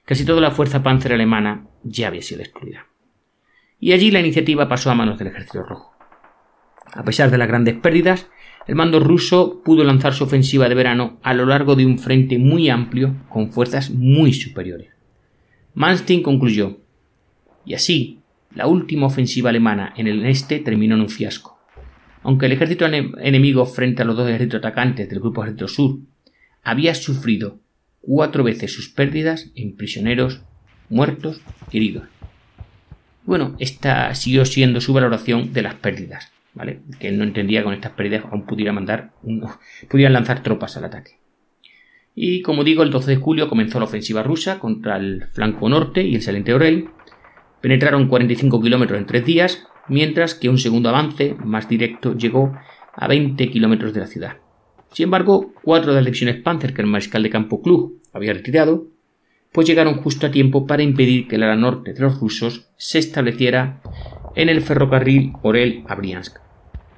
Casi 0.08 0.24
toda 0.24 0.40
la 0.40 0.52
fuerza 0.52 0.84
panzer 0.84 1.12
alemana 1.12 1.68
ya 1.84 2.08
había 2.08 2.22
sido 2.22 2.40
destruida. 2.40 2.88
Y 3.78 3.92
allí 3.92 4.10
la 4.10 4.22
iniciativa 4.22 4.70
pasó 4.70 4.90
a 4.90 4.96
manos 4.96 5.20
del 5.20 5.28
ejército 5.28 5.64
rojo. 5.64 5.92
A 6.94 7.04
pesar 7.04 7.30
de 7.30 7.38
las 7.38 7.50
grandes 7.50 7.76
pérdidas, 7.76 8.30
el 8.68 8.76
mando 8.76 9.02
ruso 9.02 9.62
pudo 9.66 9.84
lanzar 9.84 10.14
su 10.14 10.24
ofensiva 10.24 10.70
de 10.70 10.76
verano 10.76 11.20
a 11.24 11.34
lo 11.34 11.46
largo 11.46 11.76
de 11.76 11.86
un 11.86 12.00
frente 12.00 12.40
muy 12.40 12.70
amplio 12.70 13.18
con 13.28 13.52
fuerzas 13.52 13.90
muy 13.90 14.32
superiores. 14.32 14.92
Manstein 15.74 16.24
concluyó, 16.24 16.78
y 17.66 17.74
así, 17.74 18.22
la 18.56 18.68
última 18.68 19.08
ofensiva 19.08 19.50
alemana 19.50 19.94
en 19.98 20.08
el 20.08 20.26
este 20.26 20.60
terminó 20.60 20.96
en 20.96 21.02
un 21.02 21.10
fiasco. 21.10 21.60
Aunque 22.24 22.46
el 22.46 22.54
ejército 22.54 22.86
enemigo 22.86 23.66
frente 23.66 24.04
a 24.04 24.06
los 24.06 24.16
dos 24.16 24.30
ejércitos 24.30 24.60
atacantes 24.60 25.10
del 25.10 25.20
grupo 25.20 25.44
ejército 25.44 25.68
sur 25.68 26.00
había 26.64 26.96
sufrido 26.96 27.60
cuatro 28.02 28.44
veces 28.44 28.74
sus 28.74 28.90
pérdidas 28.90 29.52
en 29.56 29.76
prisioneros, 29.76 30.42
muertos 30.90 31.42
heridos. 31.72 32.08
Bueno, 33.26 33.56
esta 33.60 34.16
siguió 34.16 34.46
siendo 34.46 34.80
su 34.80 34.94
valoración 34.94 35.52
de 35.54 35.62
las 35.62 35.76
pérdidas. 35.76 36.32
Que 37.00 37.10
él 37.10 37.18
no 37.18 37.24
entendía 37.24 37.64
con 37.64 37.74
estas 37.74 37.92
pérdidas 37.92 38.24
aún 38.32 38.46
pudiera 38.46 38.74
mandar, 38.74 39.12
pudieran 39.90 40.14
lanzar 40.14 40.42
tropas 40.42 40.78
al 40.78 40.86
ataque. 40.86 41.20
Y 42.16 42.42
como 42.42 42.64
digo, 42.64 42.82
el 42.82 42.90
12 42.90 43.12
de 43.12 43.18
julio 43.18 43.48
comenzó 43.48 43.78
la 43.80 43.86
ofensiva 43.86 44.24
rusa 44.24 44.58
contra 44.58 44.98
el 44.98 45.26
flanco 45.34 45.70
norte 45.70 46.02
y 46.04 46.16
el 46.16 46.24
saliente 46.24 46.54
Orel. 46.54 46.90
Penetraron 47.62 48.08
45 48.08 48.60
kilómetros 48.60 48.98
en 48.98 49.06
tres 49.06 49.24
días, 49.24 49.68
mientras 49.88 50.34
que 50.34 50.50
un 50.50 50.58
segundo 50.58 50.90
avance, 50.90 51.36
más 51.44 51.70
directo, 51.70 52.16
llegó 52.16 52.58
a 52.94 53.08
20 53.08 53.52
kilómetros 53.52 53.94
de 53.94 54.00
la 54.00 54.08
ciudad. 54.08 54.38
Sin 54.98 55.04
embargo, 55.04 55.54
cuatro 55.62 55.92
de 55.92 55.98
las 55.98 56.06
divisiones 56.06 56.42
Panzer 56.42 56.74
que 56.74 56.82
el 56.82 56.88
mariscal 56.88 57.22
de 57.22 57.30
campo 57.30 57.62
Klug 57.62 58.02
había 58.14 58.34
retirado, 58.34 58.88
pues 59.52 59.68
llegaron 59.68 60.02
justo 60.02 60.26
a 60.26 60.32
tiempo 60.32 60.66
para 60.66 60.82
impedir 60.82 61.28
que 61.28 61.36
el 61.36 61.44
ala 61.44 61.56
norte 61.56 61.94
de 61.94 62.00
los 62.00 62.20
rusos 62.20 62.72
se 62.78 62.98
estableciera 62.98 63.80
en 64.36 64.50
el 64.50 64.64
ferrocarril 64.64 65.34
Orel 65.44 65.84
a 65.88 65.94
Briansk. 65.94 66.38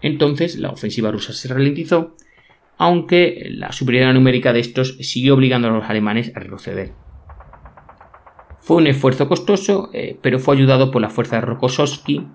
Entonces 0.02 0.58
la 0.58 0.70
ofensiva 0.70 1.12
rusa 1.12 1.34
se 1.34 1.50
ralentizó, 1.50 2.16
aunque 2.78 3.50
la 3.52 3.74
superioridad 3.74 4.14
numérica 4.14 4.54
de 4.54 4.62
estos 4.62 4.96
siguió 5.02 5.34
obligando 5.34 5.68
a 5.68 5.72
los 5.72 5.90
alemanes 5.90 6.32
a 6.38 6.40
retroceder. 6.40 6.94
Fue 8.62 8.78
un 8.78 8.88
esfuerzo 8.88 9.28
costoso, 9.28 9.90
eh, 9.92 10.18
pero 10.22 10.40
fue 10.40 10.56
ayudado 10.56 10.90
por 10.90 11.02
la 11.02 11.10
fuerza 11.10 11.36
de 11.36 11.42
Rokossovski, 11.42 12.26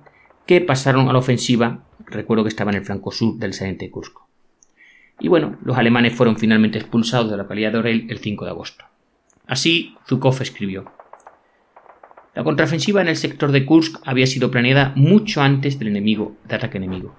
que 0.44 0.60
pasaron 0.60 1.08
a 1.08 1.14
la 1.14 1.20
ofensiva, 1.20 1.86
recuerdo 2.04 2.44
que 2.44 2.50
estaba 2.50 2.70
en 2.70 2.76
el 2.76 2.84
flanco 2.84 3.10
sur 3.12 3.38
del 3.38 3.54
saliente 3.54 3.90
Kursk. 3.90 4.24
Y 5.20 5.28
bueno, 5.28 5.56
los 5.64 5.76
alemanes 5.76 6.14
fueron 6.14 6.36
finalmente 6.36 6.78
expulsados 6.78 7.30
de 7.30 7.36
la 7.36 7.44
localidad 7.44 7.72
de 7.72 7.78
Orel 7.78 8.06
el 8.10 8.18
5 8.18 8.44
de 8.44 8.50
agosto. 8.50 8.84
Así, 9.46 9.94
Zhukov 10.08 10.40
escribió. 10.40 10.92
La 12.34 12.42
contraofensiva 12.42 13.00
en 13.00 13.08
el 13.08 13.16
sector 13.16 13.52
de 13.52 13.64
Kursk 13.64 14.00
había 14.04 14.26
sido 14.26 14.50
planeada 14.50 14.92
mucho 14.96 15.40
antes 15.40 15.78
del 15.78 15.88
enemigo, 15.88 16.36
de 16.48 16.56
ataque 16.56 16.78
enemigo. 16.78 17.14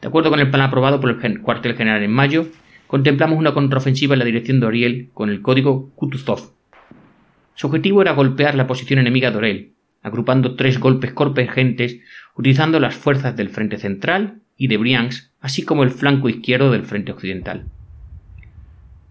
De 0.00 0.06
acuerdo 0.06 0.30
con 0.30 0.38
el 0.38 0.50
plan 0.50 0.62
aprobado 0.62 1.00
por 1.00 1.10
el 1.10 1.40
cuartel 1.40 1.76
general 1.76 2.02
en 2.04 2.12
mayo, 2.12 2.46
contemplamos 2.86 3.38
una 3.38 3.52
contraofensiva 3.52 4.14
en 4.14 4.20
la 4.20 4.24
dirección 4.24 4.60
de 4.60 4.66
Oriel 4.66 5.10
con 5.12 5.28
el 5.28 5.42
código 5.42 5.90
Kutuzov. 5.96 6.52
Su 7.54 7.66
objetivo 7.66 8.00
era 8.00 8.12
golpear 8.12 8.54
la 8.54 8.68
posición 8.68 9.00
enemiga 9.00 9.32
de 9.32 9.38
Oriel, 9.38 9.72
agrupando 10.02 10.54
tres 10.54 10.78
golpes 10.78 11.12
convergentes 11.12 11.98
utilizando 12.36 12.78
las 12.78 12.94
fuerzas 12.94 13.36
del 13.36 13.50
frente 13.50 13.78
central 13.78 14.42
y 14.56 14.68
de 14.68 14.76
Briansk, 14.76 15.27
así 15.40 15.64
como 15.64 15.82
el 15.82 15.90
flanco 15.90 16.28
izquierdo 16.28 16.70
del 16.70 16.84
frente 16.84 17.12
occidental. 17.12 17.66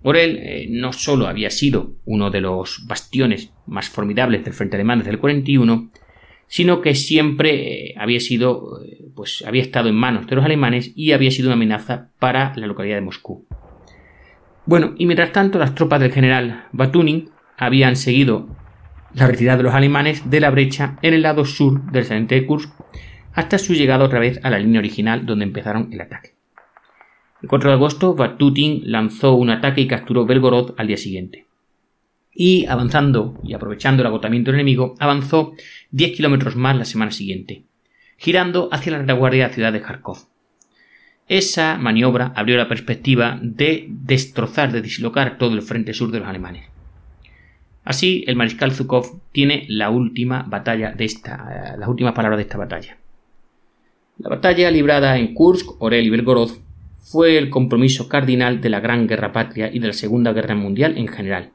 Orel 0.03 0.37
eh, 0.37 0.67
no 0.69 0.93
solo 0.93 1.27
había 1.27 1.49
sido 1.49 1.91
uno 2.05 2.29
de 2.29 2.41
los 2.41 2.85
bastiones 2.87 3.51
más 3.65 3.89
formidables 3.89 4.43
del 4.43 4.53
frente 4.53 4.75
alemán 4.75 4.99
desde 4.99 5.11
el 5.11 5.19
41, 5.19 5.89
sino 6.47 6.81
que 6.81 6.95
siempre 6.95 7.89
eh, 7.89 7.95
había 7.97 8.19
sido, 8.19 8.81
eh, 8.85 9.05
pues 9.15 9.43
había 9.45 9.61
estado 9.61 9.89
en 9.89 9.95
manos 9.95 10.27
de 10.27 10.35
los 10.35 10.45
alemanes 10.45 10.91
y 10.95 11.11
había 11.11 11.31
sido 11.31 11.49
una 11.49 11.55
amenaza 11.55 12.09
para 12.19 12.53
la 12.55 12.67
localidad 12.67 12.95
de 12.95 13.01
Moscú. 13.01 13.45
Bueno, 14.65 14.93
y 14.97 15.05
mientras 15.05 15.31
tanto 15.31 15.59
las 15.59 15.75
tropas 15.75 15.99
del 15.99 16.11
general 16.11 16.67
Batunin 16.71 17.29
habían 17.57 17.95
seguido 17.95 18.47
la 19.13 19.27
retirada 19.27 19.57
de 19.57 19.63
los 19.63 19.73
alemanes 19.73 20.29
de 20.29 20.39
la 20.39 20.51
brecha 20.51 20.97
en 21.01 21.13
el 21.13 21.21
lado 21.23 21.45
sur 21.45 21.81
del 21.91 22.05
saliente 22.05 22.35
de 22.35 22.45
Kursk 22.45 22.71
hasta 23.37 23.57
su 23.57 23.73
llegada 23.73 24.03
otra 24.03 24.19
vez 24.19 24.41
a 24.43 24.49
la 24.49 24.59
línea 24.59 24.79
original 24.79 25.25
donde 25.25 25.45
empezaron 25.45 25.87
el 25.93 26.01
ataque. 26.01 26.35
El 27.41 27.47
4 27.47 27.69
de 27.69 27.75
agosto, 27.75 28.15
Batutin 28.15 28.81
lanzó 28.91 29.35
un 29.35 29.49
ataque 29.49 29.81
y 29.81 29.87
capturó 29.87 30.25
Belgorod 30.25 30.73
al 30.77 30.87
día 30.87 30.97
siguiente 30.97 31.47
y 32.39 32.67
avanzando 32.67 33.39
y 33.43 33.55
aprovechando 33.55 34.03
el 34.03 34.07
agotamiento 34.07 34.51
del 34.51 34.59
enemigo, 34.59 34.93
avanzó 34.99 35.53
10 35.89 36.15
kilómetros 36.15 36.55
más 36.55 36.77
la 36.77 36.85
semana 36.85 37.11
siguiente, 37.11 37.63
girando 38.15 38.69
hacia 38.71 38.91
la 38.91 38.99
retaguardia 38.99 39.43
de 39.43 39.49
la 39.49 39.53
ciudad 39.55 39.73
de 39.73 39.81
Kharkov. 39.81 40.27
Esa 41.27 41.77
maniobra 41.79 42.31
abrió 42.35 42.55
la 42.57 42.67
perspectiva 42.67 43.39
de 43.41 43.87
destrozar, 43.89 44.71
de 44.71 44.83
dislocar 44.83 45.39
todo 45.39 45.55
el 45.55 45.63
frente 45.63 45.95
sur 45.95 46.11
de 46.11 46.19
los 46.19 46.27
alemanes. 46.27 46.69
Así, 47.83 48.23
el 48.27 48.35
mariscal 48.35 48.71
Zhukov 48.71 49.19
tiene 49.31 49.65
la 49.67 49.89
última 49.89 50.43
batalla 50.43 50.91
de 50.91 51.05
esta, 51.05 51.75
las 51.77 51.89
últimas 51.89 52.13
palabras 52.13 52.37
de 52.37 52.43
esta 52.43 52.57
batalla. 52.57 52.97
La 54.19 54.29
batalla 54.29 54.71
librada 54.71 55.17
en 55.17 55.33
Kursk, 55.33 55.81
Orel 55.81 56.05
y 56.05 56.09
Belgorod 56.09 56.51
fue 56.99 57.37
el 57.37 57.49
compromiso 57.49 58.09
cardinal 58.09 58.61
de 58.61 58.69
la 58.69 58.79
Gran 58.79 59.07
Guerra 59.07 59.31
Patria 59.31 59.69
y 59.71 59.79
de 59.79 59.87
la 59.87 59.93
Segunda 59.93 60.33
Guerra 60.33 60.55
Mundial 60.55 60.97
en 60.97 61.07
general, 61.07 61.51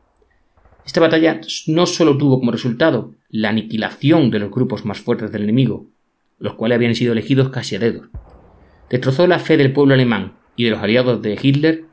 esta 0.84 1.00
batalla 1.00 1.40
no 1.68 1.86
solo 1.86 2.18
tuvo 2.18 2.40
como 2.40 2.50
resultado 2.50 3.14
la 3.28 3.50
aniquilación 3.50 4.30
de 4.30 4.40
los 4.40 4.50
grupos 4.50 4.84
más 4.84 5.00
fuertes 5.00 5.30
del 5.30 5.44
enemigo, 5.44 5.86
los 6.38 6.54
cuales 6.54 6.76
habían 6.76 6.94
sido 6.94 7.12
elegidos 7.12 7.50
casi 7.50 7.76
a 7.76 7.78
dedo, 7.78 8.08
destrozó 8.90 9.26
la 9.26 9.38
fe 9.38 9.56
del 9.56 9.72
pueblo 9.72 9.94
alemán 9.94 10.34
y 10.56 10.64
de 10.64 10.70
los 10.70 10.80
aliados 10.80 11.22
de 11.22 11.38
Hitler 11.40 11.84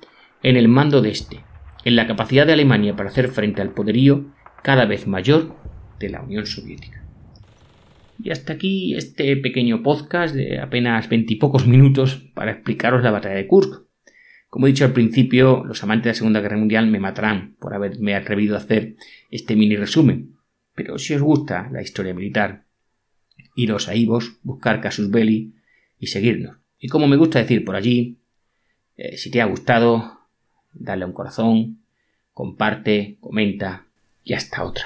en 0.41 0.57
el 0.57 0.67
mando 0.67 1.01
de 1.01 1.11
este, 1.11 1.43
en 1.85 1.95
la 1.95 2.07
capacidad 2.07 2.47
de 2.47 2.53
Alemania 2.53 2.95
para 2.95 3.09
hacer 3.09 3.29
frente 3.29 3.61
al 3.61 3.71
poderío 3.71 4.25
cada 4.63 4.85
vez 4.85 5.07
mayor 5.07 5.55
de 5.99 6.09
la 6.09 6.21
Unión 6.21 6.45
Soviética. 6.45 6.98
Y 8.21 8.31
hasta 8.31 8.53
aquí 8.53 8.95
este 8.95 9.37
pequeño 9.37 9.81
podcast 9.81 10.35
de 10.35 10.59
apenas 10.59 11.07
veintipocos 11.07 11.65
minutos 11.65 12.21
para 12.33 12.51
explicaros 12.51 13.01
la 13.01 13.11
batalla 13.11 13.35
de 13.35 13.47
Kursk. 13.47 13.83
Como 14.49 14.65
he 14.67 14.71
dicho 14.71 14.83
al 14.83 14.93
principio, 14.93 15.63
los 15.63 15.83
amantes 15.83 16.03
de 16.03 16.09
la 16.09 16.15
Segunda 16.15 16.41
Guerra 16.41 16.57
Mundial 16.57 16.87
me 16.87 16.99
matarán 16.99 17.55
por 17.59 17.73
haberme 17.73 18.15
atrevido 18.15 18.55
a 18.55 18.59
hacer 18.59 18.95
este 19.31 19.55
mini 19.55 19.77
resumen. 19.77 20.35
Pero 20.75 20.97
si 20.97 21.13
os 21.13 21.21
gusta 21.21 21.69
la 21.71 21.81
historia 21.81 22.13
militar, 22.13 22.65
iros 23.55 23.87
a 23.87 23.95
Ivos, 23.95 24.37
buscar 24.43 24.81
Casus 24.81 25.11
Belli 25.11 25.53
y 25.97 26.07
seguirnos. 26.07 26.57
Y 26.77 26.87
como 26.87 27.07
me 27.07 27.17
gusta 27.17 27.39
decir 27.39 27.63
por 27.63 27.75
allí, 27.75 28.17
eh, 28.97 29.17
si 29.17 29.31
te 29.31 29.41
ha 29.41 29.45
gustado, 29.45 30.19
dale 30.73 31.05
un 31.05 31.13
corazón, 31.13 31.83
comparte, 32.33 33.17
comenta 33.21 33.85
y 34.23 34.33
hasta 34.33 34.63
otra. 34.63 34.85